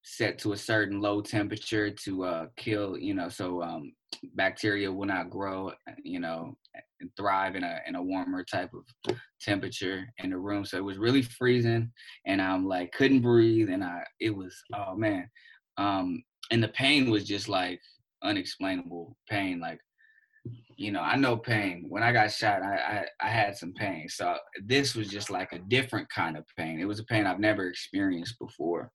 [0.04, 3.94] set to a certain low temperature to uh, kill, you know, so um,
[4.36, 5.72] bacteria will not grow,
[6.04, 6.56] you know,
[7.00, 10.66] and thrive in a in a warmer type of temperature in the room.
[10.66, 11.92] So it was really freezing,
[12.26, 15.30] and I'm like couldn't breathe, and I it was oh man,
[15.78, 17.80] um, and the pain was just like
[18.24, 19.80] unexplainable pain, like.
[20.76, 21.86] You know, I know pain.
[21.88, 24.10] When I got shot, I, I I had some pain.
[24.10, 24.36] So
[24.66, 26.80] this was just like a different kind of pain.
[26.80, 28.92] It was a pain I've never experienced before.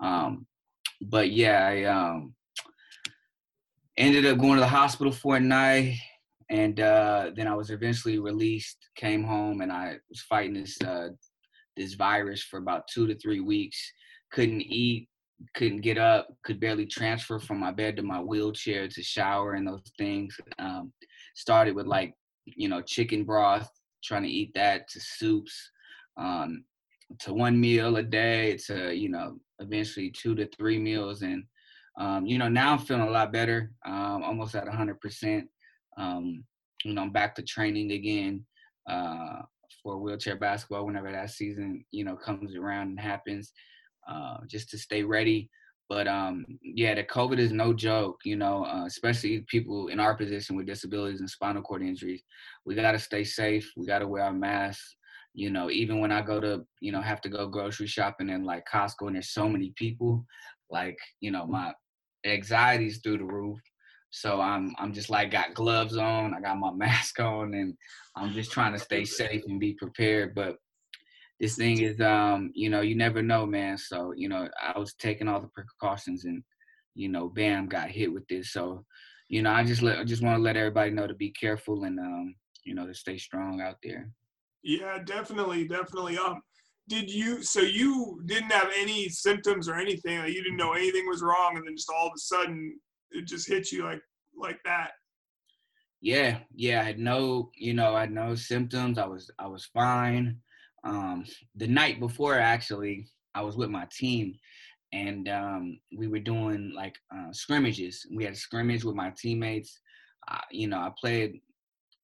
[0.00, 0.46] Um,
[1.00, 2.34] but yeah, I um,
[3.96, 5.96] ended up going to the hospital for a night,
[6.50, 8.76] and uh, then I was eventually released.
[8.96, 11.08] Came home, and I was fighting this uh,
[11.76, 13.78] this virus for about two to three weeks.
[14.32, 15.08] Couldn't eat,
[15.54, 19.66] couldn't get up, could barely transfer from my bed to my wheelchair to shower and
[19.66, 20.36] those things.
[20.58, 20.92] Um,
[21.34, 23.70] started with like you know chicken broth,
[24.04, 25.70] trying to eat that to soups.
[26.16, 26.64] Um,
[27.18, 31.22] to one meal a day to you know eventually two to three meals.
[31.22, 31.44] And
[31.98, 35.42] um, you know now i'm feeling a lot better um, almost at 100%
[35.98, 36.44] um,
[36.84, 38.44] you know i'm back to training again
[38.88, 39.42] uh,
[39.82, 43.52] for wheelchair basketball whenever that season you know comes around and happens
[44.08, 45.48] uh, just to stay ready.
[45.88, 50.14] But um, yeah the covid is no joke you know uh, especially people in our
[50.14, 52.22] position with disabilities and spinal cord injuries.
[52.64, 53.70] We got to stay safe.
[53.76, 54.96] We got to wear our masks
[55.34, 58.44] you know even when i go to you know have to go grocery shopping in
[58.44, 60.24] like costco and there's so many people
[60.70, 61.72] like you know my
[62.24, 63.58] anxiety's through the roof.
[64.10, 67.74] So I'm I'm just like got gloves on, I got my mask on, and
[68.16, 70.34] I'm just trying to stay safe and be prepared.
[70.34, 70.56] But
[71.38, 73.78] this thing is, um, you know, you never know, man.
[73.78, 76.42] So you know, I was taking all the precautions, and
[76.94, 78.52] you know, bam, got hit with this.
[78.52, 78.84] So
[79.28, 81.84] you know, I just let I just want to let everybody know to be careful
[81.84, 84.10] and um, you know, to stay strong out there.
[84.62, 86.18] Yeah, definitely, definitely.
[86.18, 86.42] Um,
[86.88, 87.42] did you?
[87.42, 90.18] So you didn't have any symptoms or anything?
[90.18, 92.78] Like you didn't know anything was wrong, and then just all of a sudden
[93.10, 94.02] it just hit you like
[94.36, 94.90] like that.
[96.00, 96.80] Yeah, yeah.
[96.80, 98.98] I had no, you know, I had no symptoms.
[98.98, 100.36] I was I was fine.
[100.82, 104.34] Um, the night before, actually, I was with my team,
[104.92, 108.06] and um, we were doing like uh, scrimmages.
[108.14, 109.78] We had a scrimmage with my teammates.
[110.30, 111.40] Uh, you know, I played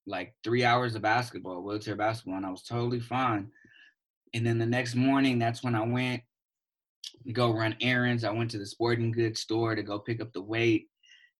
[0.07, 3.51] like three hours of basketball, wheelchair basketball, and I was totally fine.
[4.35, 6.23] And then the next morning, that's when I went
[7.27, 8.25] to go run errands.
[8.25, 10.89] I went to the sporting goods store to go pick up the weight.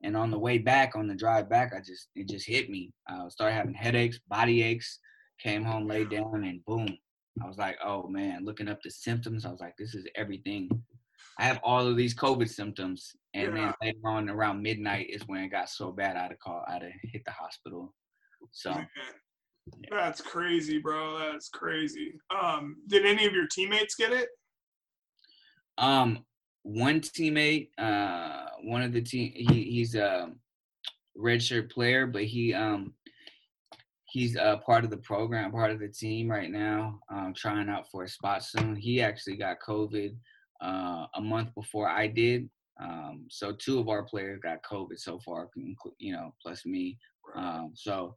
[0.03, 2.93] And on the way back, on the drive back, I just it just hit me.
[3.09, 4.99] I started having headaches, body aches.
[5.39, 6.97] Came home, laid down, and boom.
[7.43, 9.45] I was like, oh man, looking up the symptoms.
[9.45, 10.71] I was like, this is everything.
[11.39, 13.15] I have all of these COVID symptoms.
[13.35, 13.67] And yeah.
[13.67, 16.65] then later on around midnight is when it got so bad I had to call,
[16.67, 17.93] I had to hit the hospital.
[18.53, 18.75] So
[19.91, 21.19] that's crazy, bro.
[21.19, 22.15] That's crazy.
[22.31, 24.29] Um, did any of your teammates get it?
[25.79, 26.25] Um,
[26.63, 30.31] one teammate, uh, one of the team, he, he's a
[31.17, 32.93] redshirt player, but he um
[34.07, 37.91] he's a part of the program, part of the team right now, um, trying out
[37.91, 38.75] for a spot soon.
[38.75, 40.15] He actually got COVID
[40.63, 42.49] uh, a month before I did.
[42.81, 45.51] Um, so two of our players got COVID so far,
[45.99, 46.99] you know, plus me.
[47.35, 48.17] Um, so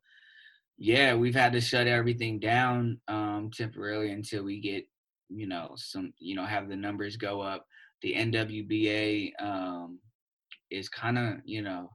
[0.79, 4.85] yeah, we've had to shut everything down um, temporarily until we get,
[5.29, 7.65] you know, some, you know, have the numbers go up
[8.01, 9.99] the NWBA um,
[10.71, 11.89] is kind of, you know,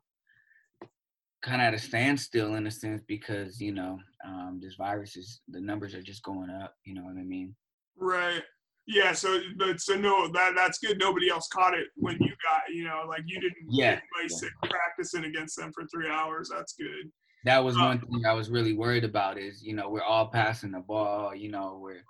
[1.43, 5.41] kind of at a standstill in a sense because, you know, um, this virus is,
[5.49, 7.55] the numbers are just going up, you know what I mean?
[7.97, 8.43] Right.
[8.87, 10.99] Yeah, so but so no, that that's good.
[10.99, 14.49] Nobody else caught it when you got, you know, like you didn't yeah, yeah.
[14.69, 16.51] practicing against them for three hours.
[16.55, 17.11] That's good.
[17.45, 19.39] That was one thing I was really worried about.
[19.39, 21.35] Is you know we're all passing the ball.
[21.35, 22.03] You know we're,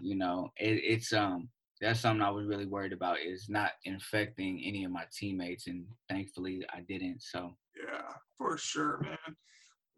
[0.00, 1.48] you know it, it's um
[1.80, 5.86] that's something I was really worried about is not infecting any of my teammates, and
[6.08, 7.22] thankfully I didn't.
[7.22, 8.02] So yeah,
[8.36, 9.36] for sure, man.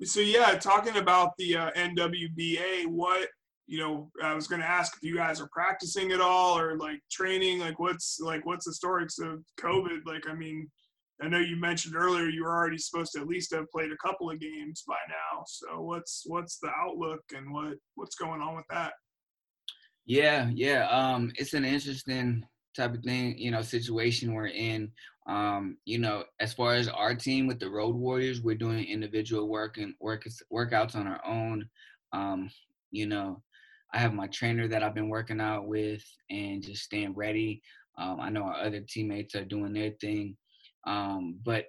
[0.05, 3.29] So yeah, talking about the uh, NWBA, what
[3.67, 6.77] you know, I was going to ask if you guys are practicing at all or
[6.77, 7.61] like training.
[7.61, 10.01] Like, what's like what's the story of COVID?
[10.05, 10.71] Like, I mean,
[11.23, 14.07] I know you mentioned earlier you were already supposed to at least have played a
[14.07, 15.45] couple of games by now.
[15.47, 18.95] So what's what's the outlook and what what's going on with that?
[20.05, 20.89] Yeah, yeah.
[20.89, 22.45] Um, it's an interesting
[22.77, 24.91] type of thing, you know, situation we're in.
[25.29, 29.49] Um, you know, as far as our team with the Road Warriors, we're doing individual
[29.49, 31.69] work and work workouts on our own.
[32.13, 32.51] Um,
[32.91, 33.43] you know,
[33.95, 37.63] I have my trainer that I've been working out with and just staying ready.
[37.97, 40.37] Um, I know our other teammates are doing their thing.
[40.87, 41.67] Um, but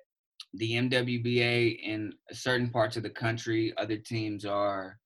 [0.53, 4.99] the NWBA in certain parts of the country, other teams are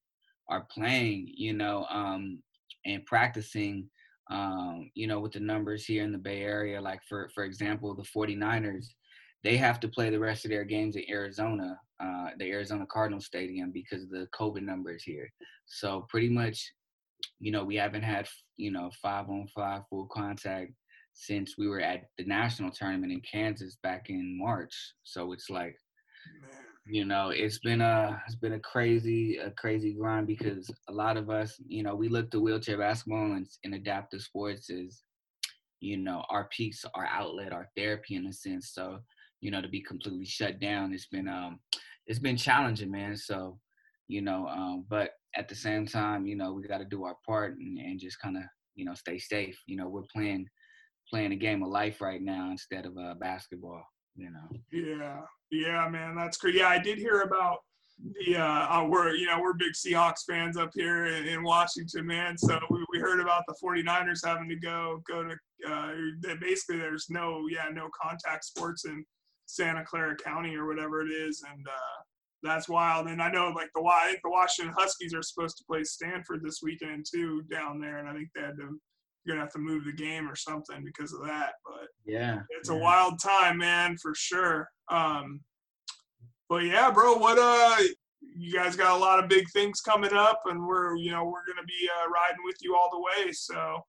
[0.50, 2.42] are playing, you know, um,
[2.86, 3.90] and practicing
[4.30, 7.96] um, you know, with the numbers here in the Bay Area, like for for example,
[7.96, 8.88] the 49ers,
[9.44, 13.22] they have to play the rest of their games in Arizona, uh, the Arizona Cardinal
[13.22, 15.32] Stadium because of the COVID numbers here.
[15.66, 16.74] So pretty much,
[17.40, 20.74] you know, we haven't had you know five on five full contact
[21.20, 24.74] since we were at the national tournament in Kansas back in March.
[25.04, 25.76] So it's like,
[26.90, 31.18] you know it's been a it's been a crazy a crazy grind because a lot
[31.18, 35.04] of us you know we look to wheelchair basketball and, and adaptive sports as
[35.82, 38.72] you know our peaks our outlet our therapy in a sense.
[38.74, 39.00] So
[39.42, 41.60] you know to be completely shut down it's been um
[42.06, 43.18] it's been challenging man.
[43.18, 43.60] So
[44.08, 47.18] you know um but at the same time you know we got to do our
[47.26, 48.44] part and, and just kind of
[48.76, 49.60] you know stay safe.
[49.66, 50.48] You know we're playing
[51.10, 53.84] playing a game of life right now instead of uh, basketball
[54.18, 54.50] you know.
[54.72, 56.56] Yeah, yeah, man, that's great.
[56.56, 57.60] Yeah, I did hear about
[58.00, 62.06] the uh, uh, we're you know we're big Seahawks fans up here in, in Washington,
[62.06, 62.38] man.
[62.38, 65.36] So we, we heard about the 49ers having to go go to
[65.68, 65.92] uh,
[66.42, 69.06] basically there's no yeah no contact sports in
[69.46, 72.02] Santa Clara County or whatever it is, and uh,
[72.44, 73.08] that's wild.
[73.08, 76.42] And I know like the I think the Washington Huskies are supposed to play Stanford
[76.44, 78.80] this weekend too down there, and I think they had to
[79.28, 81.54] you're gonna have to move the game or something because of that.
[81.66, 82.76] But yeah, it's yeah.
[82.76, 84.70] a wild time, man, for sure.
[84.90, 85.42] Um,
[86.50, 87.84] but yeah, bro, what uh,
[88.22, 91.46] you guys got a lot of big things coming up, and we're you know we're
[91.46, 93.32] gonna be uh, riding with you all the way.
[93.34, 93.80] So,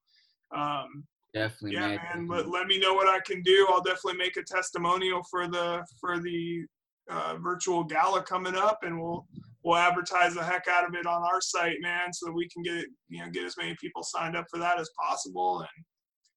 [0.53, 1.99] um, Definitely, yeah, man.
[2.15, 2.27] man.
[2.27, 3.67] But let me know what I can do.
[3.69, 6.65] I'll definitely make a testimonial for the for the
[7.09, 9.25] uh, virtual gala coming up, and we'll
[9.63, 12.63] we'll advertise the heck out of it on our site, man, so that we can
[12.63, 15.85] get you know get as many people signed up for that as possible, and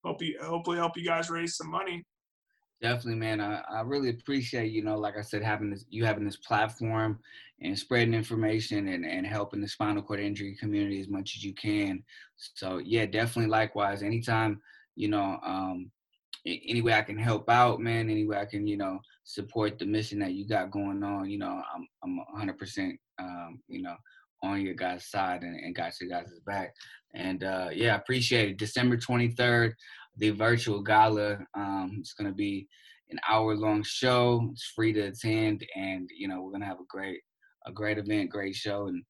[0.03, 2.03] hope you hopefully help you guys raise some money.
[2.81, 3.39] Definitely, man.
[3.39, 7.19] I, I really appreciate, you know, like I said, having this you having this platform
[7.61, 11.53] and spreading information and, and helping the spinal cord injury community as much as you
[11.53, 12.03] can.
[12.35, 14.03] So yeah, definitely likewise.
[14.03, 14.59] Anytime,
[14.95, 15.91] you know, um
[16.45, 19.85] any way I can help out, man, any way I can, you know, support the
[19.85, 23.95] mission that you got going on, you know, I'm I'm hundred percent um, you know,
[24.43, 26.73] on your guys' side and, and got your guys' back.
[27.15, 28.57] And uh yeah, I appreciate it.
[28.57, 29.75] December twenty third
[30.17, 31.39] the virtual gala.
[31.55, 32.67] Um, it's going to be
[33.09, 34.49] an hour long show.
[34.51, 37.21] It's free to attend, and you know we're going to have a great
[37.65, 39.03] a great event, great show, and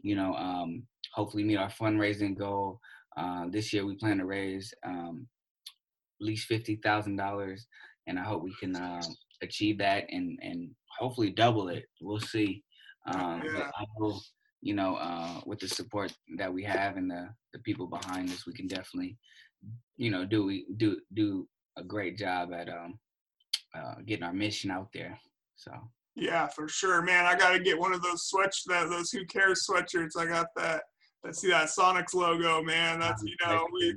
[0.00, 0.82] you know um,
[1.12, 2.80] hopefully meet our fundraising goal.
[3.16, 5.26] Uh, this year we plan to raise um,
[6.20, 7.66] least fifty thousand dollars,
[8.06, 9.02] and I hope we can uh,
[9.42, 11.84] achieve that and and hopefully double it.
[12.00, 12.62] We'll see.
[13.06, 13.70] Um, yeah.
[13.78, 14.18] I know,
[14.62, 18.46] you know, uh, with the support that we have and the the people behind us,
[18.46, 19.16] we can definitely
[19.96, 22.98] you know, do we do do a great job at um
[23.74, 25.18] uh, getting our mission out there.
[25.56, 25.72] So
[26.14, 27.26] yeah, for sure, man.
[27.26, 30.16] I got to get one of those sweats that those Who Cares sweatshirts.
[30.18, 30.82] I got that.
[31.24, 33.00] I see that Sonics logo, man.
[33.00, 33.94] That's you know we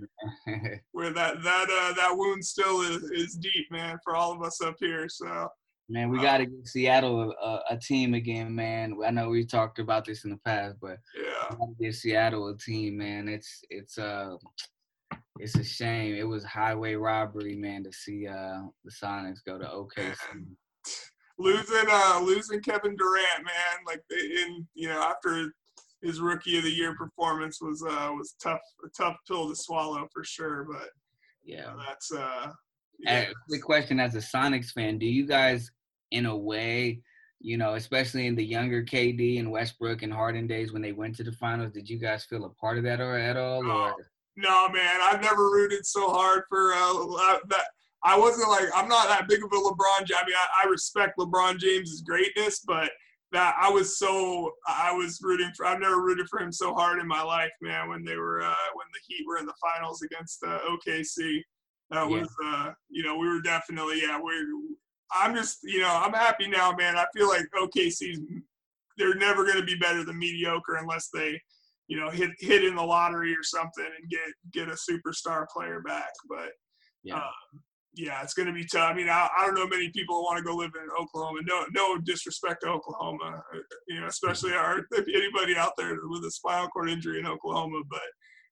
[0.92, 4.62] where that that uh that wound still is is deep, man, for all of us
[4.62, 5.08] up here.
[5.10, 5.50] So
[5.90, 8.96] man, we got to give Seattle a, a, team again, man.
[9.06, 12.98] I know we talked about this in the past, but yeah, give Seattle a team,
[12.98, 13.28] man.
[13.28, 14.36] It's it's uh
[15.40, 16.16] it's a shame.
[16.16, 20.16] It was highway robbery, man, to see uh the Sonics go to OKC.
[21.38, 25.54] Losing uh losing Kevin Durant, man, like in you know after
[26.02, 30.08] his rookie of the year performance was uh was tough a tough pill to swallow
[30.14, 30.66] for sure.
[30.70, 30.89] But
[31.43, 32.52] yeah, you know, that's uh.
[33.02, 33.28] Yeah.
[33.47, 35.72] quick question as a Sonics fan, do you guys,
[36.12, 37.00] in a way,
[37.39, 41.16] you know, especially in the younger KD and Westbrook and Harden days when they went
[41.16, 43.66] to the finals, did you guys feel a part of that or at all?
[43.66, 43.95] Or
[44.36, 47.66] no, man, I've never rooted so hard for uh, that.
[48.04, 50.02] I wasn't like I'm not that big of a LeBron.
[50.02, 52.89] I mean, I, I respect LeBron James's greatness, but
[53.32, 55.66] that I was so I was rooting for.
[55.66, 57.90] I've never rooted for him so hard in my life, man.
[57.90, 61.42] When they were uh, when the Heat were in the finals against uh, OKC,
[61.92, 62.20] that yeah.
[62.20, 64.34] was uh, you know we were definitely yeah we.
[65.12, 66.98] I'm just you know I'm happy now, man.
[66.98, 68.20] I feel like OKC's
[68.98, 71.40] they're never going to be better than mediocre unless they
[71.90, 74.20] you know, hit hit in the lottery or something and get
[74.54, 76.12] get a superstar player back.
[76.30, 76.52] But
[77.04, 77.62] yeah, um,
[78.00, 78.91] yeah, it's going to be tough.
[78.91, 81.39] I mean, I, I don't know many people who want to go live in Oklahoma.
[81.43, 83.43] No, no disrespect to Oklahoma,
[83.89, 87.82] you know, especially our if anybody out there with a spinal cord injury in Oklahoma.
[87.89, 88.00] But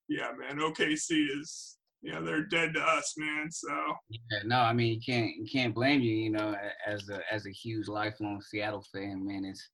[0.06, 3.50] yeah, man, OKC is yeah, they're dead to us, man.
[3.50, 3.70] So
[4.10, 6.14] yeah, no, I mean you can't you can't blame you.
[6.14, 6.54] You know,
[6.86, 9.66] as a as a huge lifelong Seattle fan, man, it's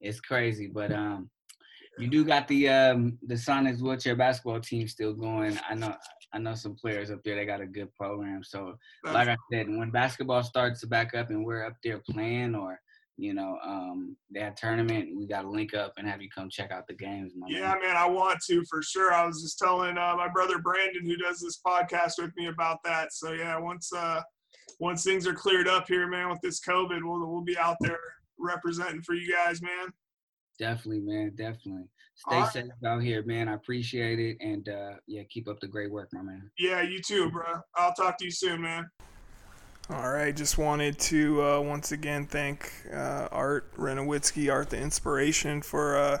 [0.00, 0.66] it's crazy.
[0.66, 1.30] But um,
[1.96, 5.60] you do got the um the Sonics wheelchair basketball team still going.
[5.68, 5.94] I know
[6.34, 7.36] I know some players up there.
[7.36, 8.42] They got a good program.
[8.42, 8.74] So
[9.04, 12.78] like I said, when basketball starts to back up and we're up there playing or
[13.18, 16.70] you know, um, that tournament, we got to link up and have you come check
[16.70, 17.32] out the games.
[17.46, 17.80] yeah, man.
[17.82, 19.12] man, I want to for sure.
[19.12, 22.78] I was just telling uh, my brother Brandon, who does this podcast with me, about
[22.84, 23.12] that.
[23.12, 24.22] So yeah, once uh,
[24.80, 28.00] once things are cleared up here, man, with this COVID, we'll we'll be out there
[28.38, 29.92] representing for you guys, man.
[30.58, 31.32] Definitely, man.
[31.36, 31.88] Definitely.
[32.14, 32.52] Stay right.
[32.52, 33.48] safe out here, man.
[33.48, 34.36] I appreciate it.
[34.40, 36.50] And uh, yeah, keep up the great work, my man.
[36.58, 37.44] Yeah, you too, bro.
[37.74, 38.88] I'll talk to you soon, man.
[39.90, 45.60] All right, just wanted to uh, once again thank uh, Art Renowitzki, Art the Inspiration,
[45.60, 46.18] for uh,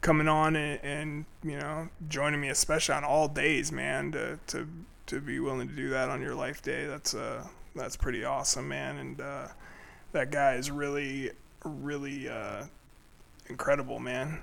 [0.00, 4.12] coming on and, and, you know joining me, especially on all days, man.
[4.12, 4.68] To to
[5.06, 8.68] to be willing to do that on your life day, that's uh that's pretty awesome,
[8.68, 8.96] man.
[8.96, 9.48] And uh,
[10.12, 11.30] that guy is really
[11.64, 12.64] really uh,
[13.48, 14.40] incredible, man.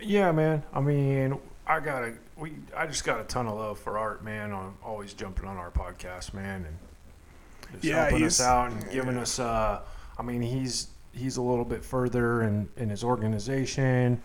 [0.00, 0.62] Yeah, man.
[0.72, 2.54] I mean, I got a we.
[2.76, 4.52] I just got a ton of love for Art, man.
[4.52, 9.16] On always jumping on our podcast, man, and just yeah, helping us out and giving
[9.16, 9.22] yeah.
[9.22, 9.38] us.
[9.38, 9.80] Uh,
[10.18, 14.20] I mean, he's he's a little bit further in in his organization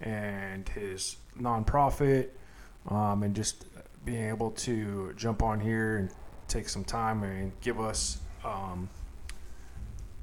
[0.00, 2.28] and his nonprofit,
[2.88, 3.66] um, and just
[4.04, 6.10] being able to jump on here and
[6.48, 8.88] take some time and give us um,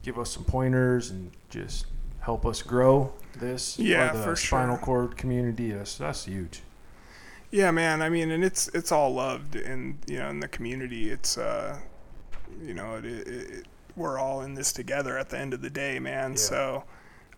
[0.02, 1.88] give us some pointers and just
[2.24, 4.86] help us grow this yeah for the for spinal sure.
[4.86, 6.62] cord community that's that's huge
[7.52, 11.10] yeah man i mean and it's it's all loved and you know in the community
[11.10, 11.78] it's uh
[12.64, 13.66] you know it, it, it,
[13.96, 16.38] we're all in this together at the end of the day man yeah.
[16.38, 16.84] so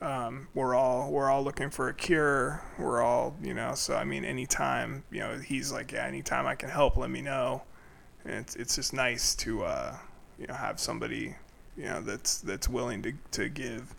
[0.01, 2.61] um, we're all we're all looking for a cure.
[2.77, 3.75] We're all you know.
[3.75, 7.21] So I mean, anytime you know, he's like, yeah, anytime I can help, let me
[7.21, 7.63] know.
[8.25, 9.95] And it's it's just nice to uh,
[10.38, 11.36] you know have somebody
[11.77, 13.95] you know that's that's willing to to give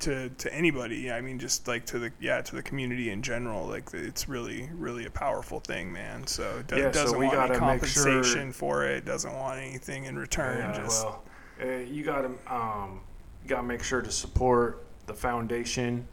[0.00, 1.10] to to anybody.
[1.10, 3.66] I mean, just like to the yeah to the community in general.
[3.66, 6.26] Like it's really really a powerful thing, man.
[6.26, 9.04] So it do, Yeah, so doesn't we want any make sure- for it.
[9.04, 10.58] Doesn't want anything in return.
[10.58, 11.22] Yeah, just well,
[11.62, 13.00] uh, you got to um,
[13.46, 16.06] got to make sure to support the foundation.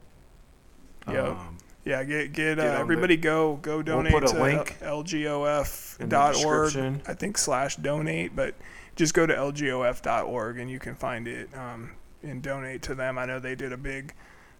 [1.08, 1.26] Yep.
[1.26, 4.42] Um, yeah, get get, uh, Get on the- everybody go go donate put a to
[4.42, 7.02] link lgof.org.
[7.08, 8.56] I think slash donate, but
[8.96, 11.92] just go to lgof.org and you can find it um,
[12.26, 13.18] and donate to them.
[13.18, 14.14] I know they did a big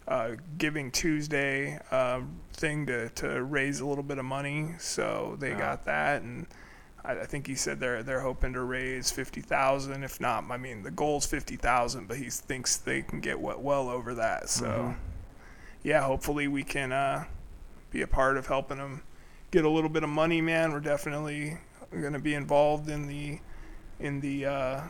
[0.08, 2.20] uh, Giving Tuesday uh,
[2.52, 5.58] thing to, to raise a little bit of money, so they Yeah.
[5.58, 6.46] got that and.
[7.04, 10.02] I I think he said they're they're hoping to raise fifty thousand.
[10.02, 13.62] If not, I mean the goal's fifty thousand, but he thinks they can get what
[13.62, 14.48] well over that.
[14.48, 14.96] So, Mhm.
[15.84, 17.24] yeah, hopefully we can uh,
[17.92, 19.02] be a part of helping them
[19.52, 20.72] get a little bit of money, man.
[20.72, 21.58] We're definitely
[21.92, 23.38] going to be involved in the
[24.00, 24.80] in the uh,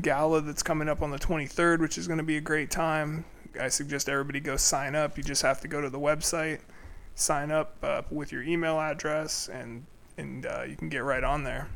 [0.00, 3.24] gala that's coming up on the 23rd, which is going to be a great time.
[3.60, 5.16] I suggest everybody go sign up.
[5.16, 6.60] You just have to go to the website,
[7.14, 9.86] sign up uh, with your email address, and
[10.16, 11.68] and uh, you can get right on there.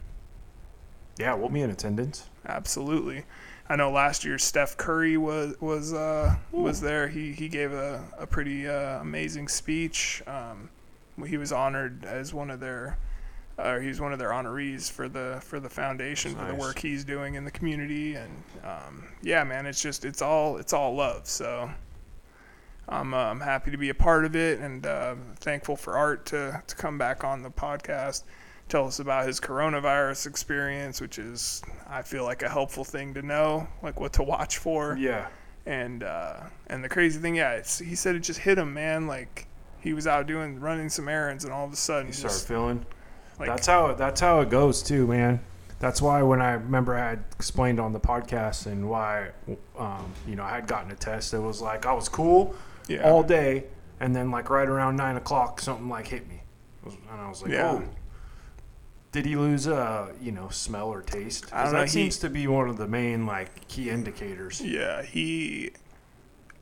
[1.18, 2.28] yeah, we'll be in attendance.
[2.46, 3.24] Absolutely.
[3.68, 7.08] I know last year Steph Curry was was uh, was there.
[7.08, 10.22] He he gave a, a pretty uh, amazing speech.
[10.26, 10.68] Um,
[11.26, 12.98] he was honored as one of their
[13.58, 17.04] uh, he's one of their honorees for the for the foundation for the work he's
[17.04, 21.26] doing in the community and um, yeah man it's just it's all it's all love
[21.26, 21.70] so
[22.88, 26.26] I'm, uh, I'm happy to be a part of it and uh, thankful for Art
[26.26, 28.24] to, to come back on the podcast,
[28.68, 33.22] tell us about his coronavirus experience, which is, I feel like, a helpful thing to
[33.22, 34.96] know, like what to watch for.
[34.98, 35.28] Yeah,
[35.66, 39.06] And uh, and the crazy thing, yeah, it's, he said it just hit him, man.
[39.06, 39.46] Like
[39.80, 42.48] he was out doing running some errands, and all of a sudden, he started just
[42.48, 42.84] feeling.
[43.38, 45.40] Like that's how that's how it goes too, man.
[45.80, 49.30] That's why when I remember I had explained on the podcast and why,
[49.78, 51.34] um, you know, I had gotten a test.
[51.34, 52.54] It was like I was cool
[52.88, 53.64] yeah, all day,
[54.00, 56.40] and then like right around nine o'clock, something like hit me,
[56.84, 57.72] and I was like, Yeah.
[57.72, 57.84] oh.
[59.12, 61.48] Did he lose, uh, you know, smell or taste?
[61.52, 64.60] That know, he- seems to be one of the main like key indicators.
[64.60, 65.70] Yeah, he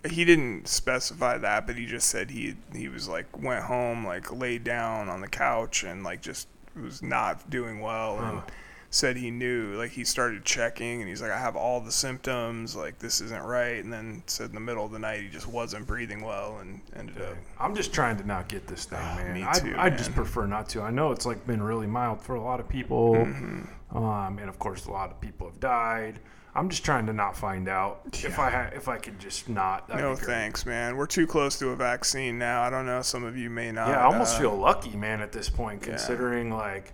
[0.09, 4.31] he didn't specify that, but he just said he he was like went home, like
[4.33, 6.47] laid down on the couch and like just
[6.81, 8.43] was not doing well and Huh.
[8.91, 12.77] said he knew like he started checking and he's like I have all the symptoms,
[12.77, 15.47] like this isn't right and then said in the middle of the night he just
[15.47, 19.17] wasn't breathing well and ended up I'm just trying to not get this thing, Oh,
[19.17, 19.35] man.
[19.35, 20.83] me I, too, I just prefer not to.
[20.83, 23.97] I know it's like been really mild for a lot of people, Mm-hmm.
[23.97, 26.19] um, and of course, a lot of people have died.
[26.55, 28.03] I'm just trying to not find out.
[28.13, 29.89] If I ha- if I could just not.
[29.89, 30.97] no thanks, man.
[30.97, 32.63] We're too close to a vaccine now.
[32.63, 33.01] I don't know.
[33.03, 33.89] Some of you may not.
[33.89, 35.89] Yeah, I almost uh, feel lucky, man, at this point, Yeah.
[35.91, 36.93] considering like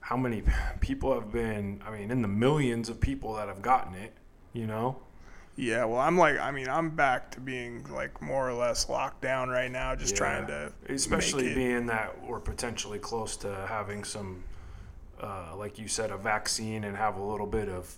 [0.00, 0.44] how many
[0.80, 1.82] people have been.
[1.84, 4.12] I mean, in the millions of people that have gotten it.
[4.52, 4.96] You know.
[5.58, 9.22] Yeah, well, I'm like, I mean, I'm back to being like more or less locked
[9.22, 10.18] down right now, just Yeah.
[10.18, 14.44] trying to especially being that we're potentially close to having some,
[15.20, 17.96] uh, like you said, a vaccine and have a little bit of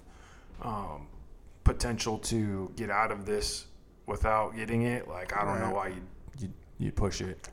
[0.63, 1.07] um,
[1.65, 3.67] potential to get out of this
[4.07, 5.09] without getting it.
[5.09, 6.03] Like I don't know why you
[6.39, 7.49] you you push it.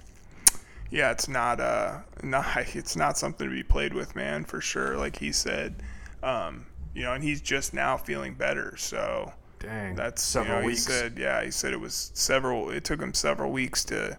[0.89, 2.45] yeah, it's not uh, not
[2.75, 4.97] it's not something to be played with, man, for sure.
[4.97, 5.83] Like he said,
[6.23, 10.67] um, you know, and he's just now feeling better, so Dang, that's several you know,
[10.67, 10.85] weeks.
[10.85, 12.69] He said, yeah, he said it was several.
[12.69, 14.17] It took him several weeks to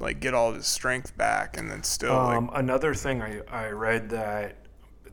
[0.00, 3.40] like get all of his strength back, and then still Um, like, another thing I,
[3.50, 4.56] I read that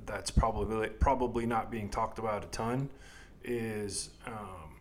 [0.06, 2.90] that's probably probably not being talked about a ton
[3.44, 4.80] is um,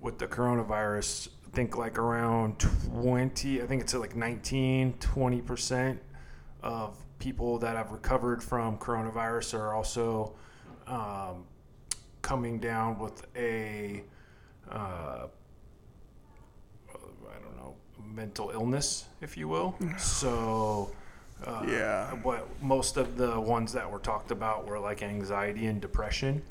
[0.00, 1.28] with the coronavirus.
[1.46, 6.00] I think like around 20, I think it's like 19, 20 percent
[6.62, 10.34] of people that have recovered from coronavirus are also
[10.86, 11.44] um,
[12.22, 14.02] coming down with a
[14.70, 15.26] uh,
[16.90, 19.76] I don't know mental illness, if you will.
[19.98, 20.90] So.
[21.44, 22.14] Uh, Yeah.
[22.22, 26.42] What most of the ones that were talked about were like anxiety and depression.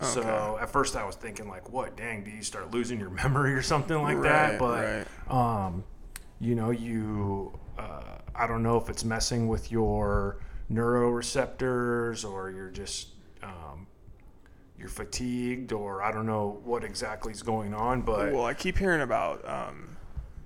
[0.00, 1.96] So at first I was thinking like, what?
[1.96, 4.58] Dang, do you start losing your memory or something like Right, that?
[4.58, 5.64] But right.
[5.66, 5.84] um,
[6.40, 10.38] you know, you uh, I don't know if it's messing with your
[10.70, 13.08] neuroreceptors or you're just
[13.42, 13.86] um,
[14.78, 18.76] you're fatigued or I don't know what exactly is going on, but well, I keep
[18.76, 19.96] hearing about um,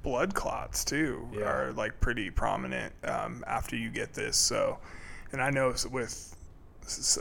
[0.02, 1.40] blood clots too Yeah.
[1.44, 4.36] are like pretty prominent um, after you get this.
[4.36, 4.78] So,
[5.32, 6.36] and I know with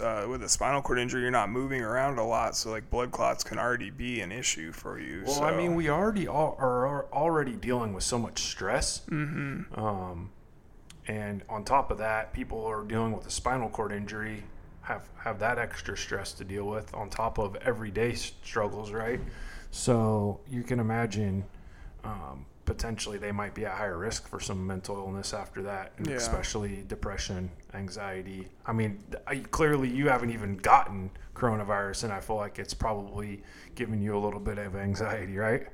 [0.01, 3.11] uh, with a spinal cord injury, you're not moving around a lot, so like blood
[3.11, 5.23] clots can already be an issue for you.
[5.25, 5.43] Well, so.
[5.43, 9.01] I mean, we already all, are already dealing with so much stress.
[9.09, 9.79] Mm-hmm.
[9.79, 10.31] Um,
[11.07, 14.43] and on top of that, people are dealing with a spinal cord injury,
[14.81, 19.19] have have that extra stress to deal with on top of everyday struggles, right?
[19.71, 21.45] So you can imagine
[22.03, 26.13] um, potentially they might be at higher risk for some mental illness after that, Yeah.
[26.13, 28.47] especially depression, anxiety.
[28.65, 33.41] I mean, I, clearly you haven't even gotten coronavirus, and I feel like it's probably
[33.73, 35.67] giving you a little bit of anxiety, right?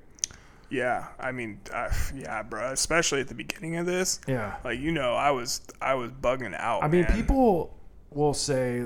[0.70, 2.72] yeah, I mean, uh, yeah, bro.
[2.72, 4.56] Especially at the beginning of this, Yeah.
[4.64, 6.84] like you know, I was I was bugging out.
[6.84, 7.14] I mean, man.
[7.14, 7.78] people
[8.12, 8.86] will say,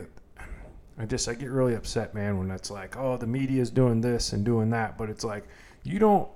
[0.98, 4.02] I just I get really upset, man, when it's like, oh, the media is doing
[4.02, 5.48] this and doing that, but it's like
[5.84, 6.28] you don't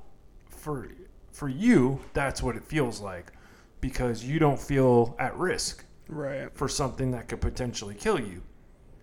[0.50, 0.88] for
[1.34, 3.34] for you that's what it feels like
[3.82, 6.50] because you don't feel at risk right?
[6.56, 8.42] for something that could potentially kill you.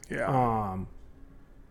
[0.08, 0.88] Yeah, Um,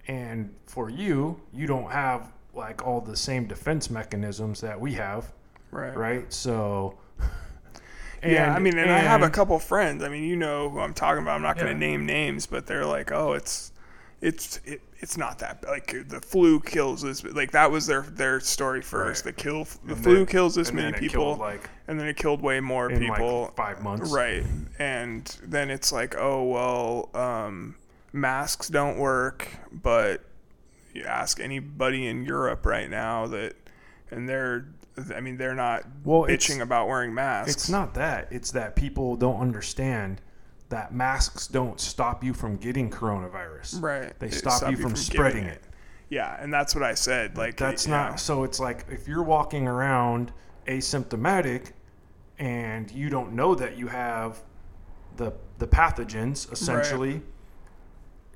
[0.08, 5.34] and for you, you don't have like all the same defense mechanisms that we have,
[5.72, 6.32] right, right?
[6.34, 6.98] So.
[8.24, 10.04] yeah, I mean, and, I have a couple friends.
[10.04, 11.36] I mean, you know who I'm talking about.
[11.36, 11.74] I'm not going Yeah.
[11.74, 13.72] to name names, but they're like, oh, it's
[14.22, 17.24] it's it, it's not that like the flu kills this.
[17.24, 19.26] Like that was their their story first.
[19.26, 19.36] Right.
[19.36, 22.18] The kill the And flu then- kills this many people, killed, like and then it
[22.18, 23.44] killed way more people.
[23.44, 24.12] like five months.
[24.12, 24.44] Right.
[24.78, 27.76] And then it's like, oh, well, um,
[28.14, 30.22] masks don't work, but
[30.94, 33.54] you ask anybody in Europe right now that,
[34.12, 34.66] and they're,
[35.16, 37.52] I mean, they're not Well, bitching about wearing masks.
[37.54, 38.28] It's not that.
[38.32, 40.22] It's that people don't understand
[40.70, 43.82] that masks don't stop you from getting coronavirus.
[43.82, 44.18] Right.
[44.20, 45.64] They It stop, you from, getting spreading it.
[46.10, 46.38] Yeah.
[46.42, 47.38] And that's what I said.
[47.38, 50.32] Like, That's you not know, so it's like if you're walking around
[50.68, 51.72] asymptomatic
[52.38, 54.42] and you don't know that you have
[55.18, 57.22] the the pathogens essentially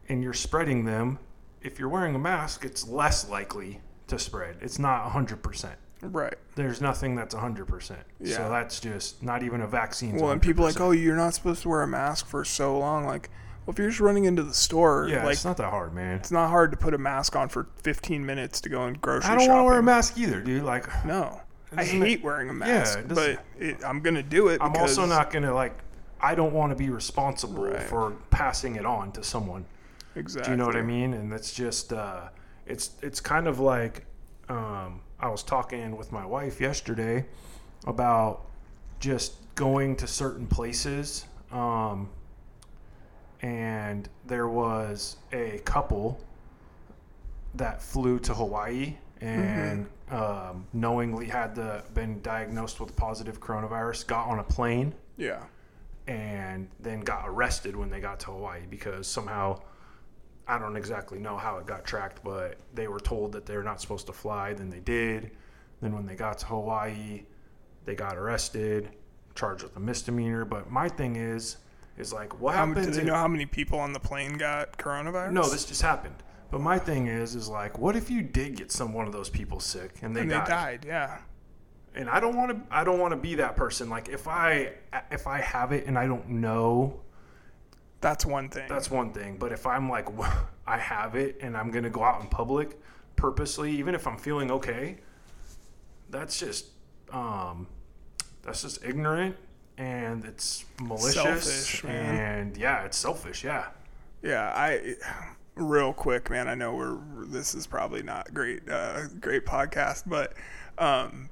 [0.10, 1.18] and you're spreading them,
[1.62, 4.58] if you're wearing a mask, it's less likely to spread.
[4.62, 5.70] It's not 100%.
[6.12, 6.36] Right.
[6.56, 7.96] There's nothing that's 100%.
[8.20, 8.38] Yeah.
[8.38, 10.18] So that's just not even a vaccine.
[10.18, 12.78] Well, and people are like, oh, you're not supposed to wear a mask for so
[12.78, 13.06] long.
[13.06, 13.30] Like,
[13.66, 16.16] well, if you're just running into the store, yeah, like, it's not that hard, man.
[16.18, 19.30] it's not hard to put a mask on for 15 minutes to go in grocery
[19.32, 20.64] I don't want to wear a mask either, dude.
[20.64, 21.40] Like, No,
[21.72, 24.62] I Doesn't it- hate wearing a mask, it but it, I'm gonna do it.
[24.62, 25.78] I'm also not gonna like.
[26.22, 27.82] I don't want to be responsible Right.
[27.84, 29.66] for passing it on to someone.
[30.16, 30.46] exactly.
[30.46, 31.14] Do you know what I mean?
[31.14, 32.30] And that's just, uh,
[32.66, 34.06] it's it's kind of like,
[34.50, 37.26] um, I was talking with my wife yesterday
[37.88, 38.42] about
[39.00, 42.10] just going to certain places, um,
[43.42, 46.20] and there was a couple
[47.56, 54.28] that flew to Hawaii and um, knowingly had the been diagnosed with positive coronavirus, got
[54.28, 55.42] on a plane Yeah,
[56.06, 59.62] and then got arrested when they got to Hawaii because somehow
[60.48, 63.80] I don't exactly know how it got tracked, but they were told that they're not
[63.80, 64.54] supposed to fly.
[64.54, 65.32] Then they did.
[65.82, 67.24] Then when they got to Hawaii,
[67.86, 68.90] they got arrested,
[69.36, 70.46] charged with a misdemeanor.
[70.46, 71.58] But my thing is,
[71.98, 72.96] is like, what how, do happens?
[72.96, 75.32] they if- know how many people on the plane got coronavirus?
[75.32, 76.16] no, this just happened.
[76.52, 79.30] But my thing is, is like, what if you did get some one of those
[79.30, 80.46] people sick and they and died?
[80.46, 80.86] they died.
[80.86, 81.18] Yeah,
[81.96, 84.74] and I don't want to I don't want to be that person like if I
[85.12, 87.02] if I have it and I don't know
[88.04, 88.66] that's one thing.
[88.70, 90.08] that's one thing but if I'm like
[90.68, 92.80] I have it and I'm going to go out in public
[93.16, 94.98] purposely even if I'm feeling okay
[96.10, 96.68] that's just
[97.12, 97.68] um
[98.44, 99.36] that's just ignorant
[99.78, 103.70] and it's malicious Selfish, and yeah it's selfish yeah
[104.24, 104.54] yeah.
[104.56, 104.96] I
[105.56, 106.48] real quick, man.
[106.48, 110.34] I know we're this is probably not great, uh, great podcast, but
[110.78, 111.30] um,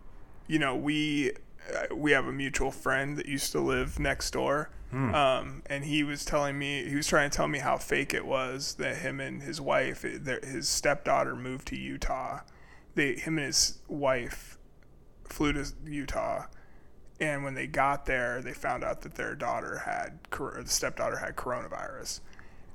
[0.48, 1.32] you know we
[1.74, 4.70] uh, we have a mutual friend that used to live next door.
[4.94, 8.26] Um, and he was telling me he was trying to tell me how fake it
[8.26, 12.42] was that him and his wife, their, his stepdaughter, moved to Utah.
[12.96, 14.58] They, him and his wife,
[15.24, 16.46] flew to Utah,
[17.20, 21.38] and when they got there, they found out that their daughter had the stepdaughter had
[21.38, 22.20] coronavirus,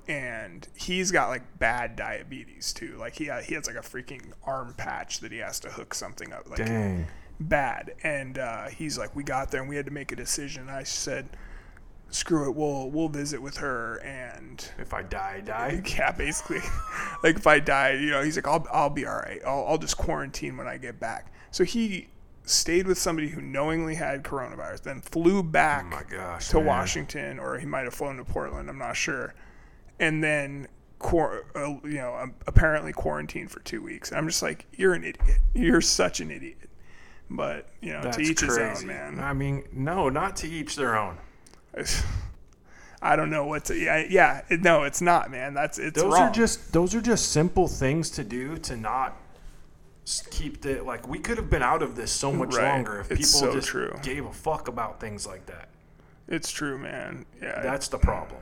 [0.08, 2.96] and he's got like bad diabetes too.
[2.98, 6.32] Like he he has like a freaking arm patch that he has to hook something
[6.32, 6.48] up.
[6.48, 7.06] Like dang
[7.40, 7.94] bad.
[8.02, 10.68] And uh, he's like, we got there and we had to make a decision.
[10.68, 11.28] I said,
[12.10, 16.60] screw it, we'll we'll visit with her and if I die I die yeah, basically,
[17.22, 19.40] like if I die, you know, he's like, I'll I'll be all right.
[19.46, 21.32] I'll I'll just quarantine when I get back.
[21.50, 22.08] So he
[22.46, 26.66] stayed with somebody who knowingly had coronavirus, then flew back oh gosh to man.
[26.66, 28.70] Washington, or he might have flown to Portland.
[28.70, 29.34] I'm not sure.
[29.98, 34.10] And then, quar- uh, you know, um, apparently quarantined for two weeks.
[34.10, 35.38] And I'm just like, you're an idiot.
[35.54, 36.70] You're such an idiot.
[37.28, 39.18] But you know, That's to each his own, man.
[39.18, 41.18] I mean, no, not to each their own.
[43.02, 43.76] I don't know what to.
[43.76, 44.42] Yeah, yeah.
[44.48, 45.54] it- No, it's not, man.
[45.54, 46.22] That's it's those wrong.
[46.28, 49.16] are just those are just simple things to do to not
[50.30, 52.68] keep the like we could have been out of this so much Right.
[52.72, 53.94] longer if It's people so just true.
[54.02, 55.68] gave a fuck about things like that.
[56.28, 57.26] It's true, man.
[57.42, 58.40] Yeah, That's the problem.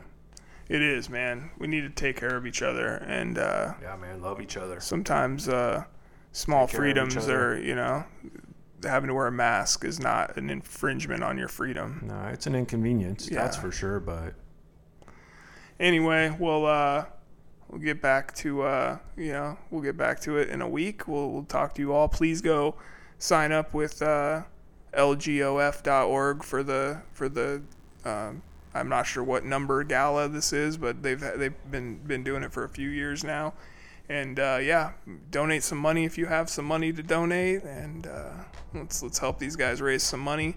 [0.69, 1.51] it is, man.
[1.59, 4.81] We need to take care of each other, and uh, Yeah, man, love each other.
[4.81, 5.85] sometimes uh,
[6.33, 8.05] small Take care of each freedoms are, you know,
[8.85, 12.05] having to wear a mask is not an infringement on your freedom.
[12.07, 14.01] No, it's an inconvenience, that's for sure.
[14.01, 14.35] But
[15.81, 17.05] Anyway, we'll uh,
[17.69, 21.09] we'll get back to uh, you know we'll get back to it in a week.
[21.09, 22.09] We'll we'll talk to you all.
[22.09, 22.77] Please go
[23.19, 24.43] sign up with uh,
[24.93, 27.63] lgof.org for the for the
[28.05, 32.45] um, I'm not sure what number gala this is, but they've they've been been doing
[32.45, 33.55] it for a few years now.
[34.09, 34.93] And uh, yeah,
[35.31, 38.33] donate some money if you have some money to donate, and uh,
[38.75, 40.57] let's let's help these guys raise some money.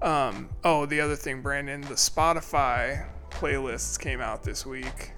[0.00, 5.12] Um, oh, the other thing, Brandon, the Spotify playlists came out this week.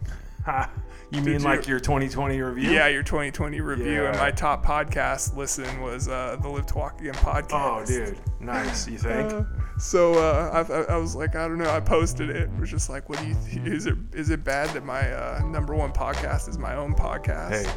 [1.14, 2.70] You Did mean you- like your 2020 review?
[2.70, 7.00] Yeah, your 2020 review, and my top podcast listen was uh, the Live to Walk
[7.00, 7.48] Again podcast.
[7.52, 8.88] Oh, dude, nice.
[8.88, 9.32] You think?
[9.32, 9.44] Uh,
[9.78, 11.70] so uh, I, I, I was like, I don't know.
[11.70, 12.36] I posted it.
[12.36, 13.36] It was just like, what do you?
[13.50, 16.94] Th- is it is it bad that my uh, number one podcast is my own
[16.94, 17.64] podcast?
[17.64, 17.72] hey,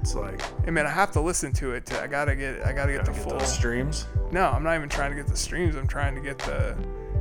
[0.00, 1.84] it's like Hey man, I have to listen to it.
[1.86, 2.64] To, I gotta get.
[2.64, 3.40] I gotta get gotta the get full.
[3.40, 4.06] streams.
[4.32, 5.76] No, I'm not even trying to get the streams.
[5.76, 6.74] I'm trying to get the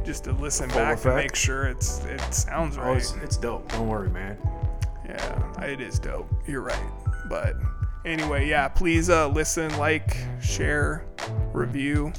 [0.05, 1.05] just to listen Full back effect?
[1.07, 2.97] and make sure it's it sounds Oh, right.
[2.97, 3.69] it's, it's dope.
[3.73, 4.37] Don't worry, man.
[5.09, 6.29] Yeah, it is dope.
[6.47, 6.91] You're right.
[7.27, 7.55] But
[8.05, 11.05] anyway, yeah, please uh, listen, like, share,
[11.51, 12.13] review,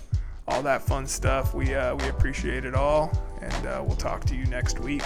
[0.48, 1.54] all that fun stuff.
[1.54, 5.02] We uh, we appreciate it all, and uh, we'll talk to you next week.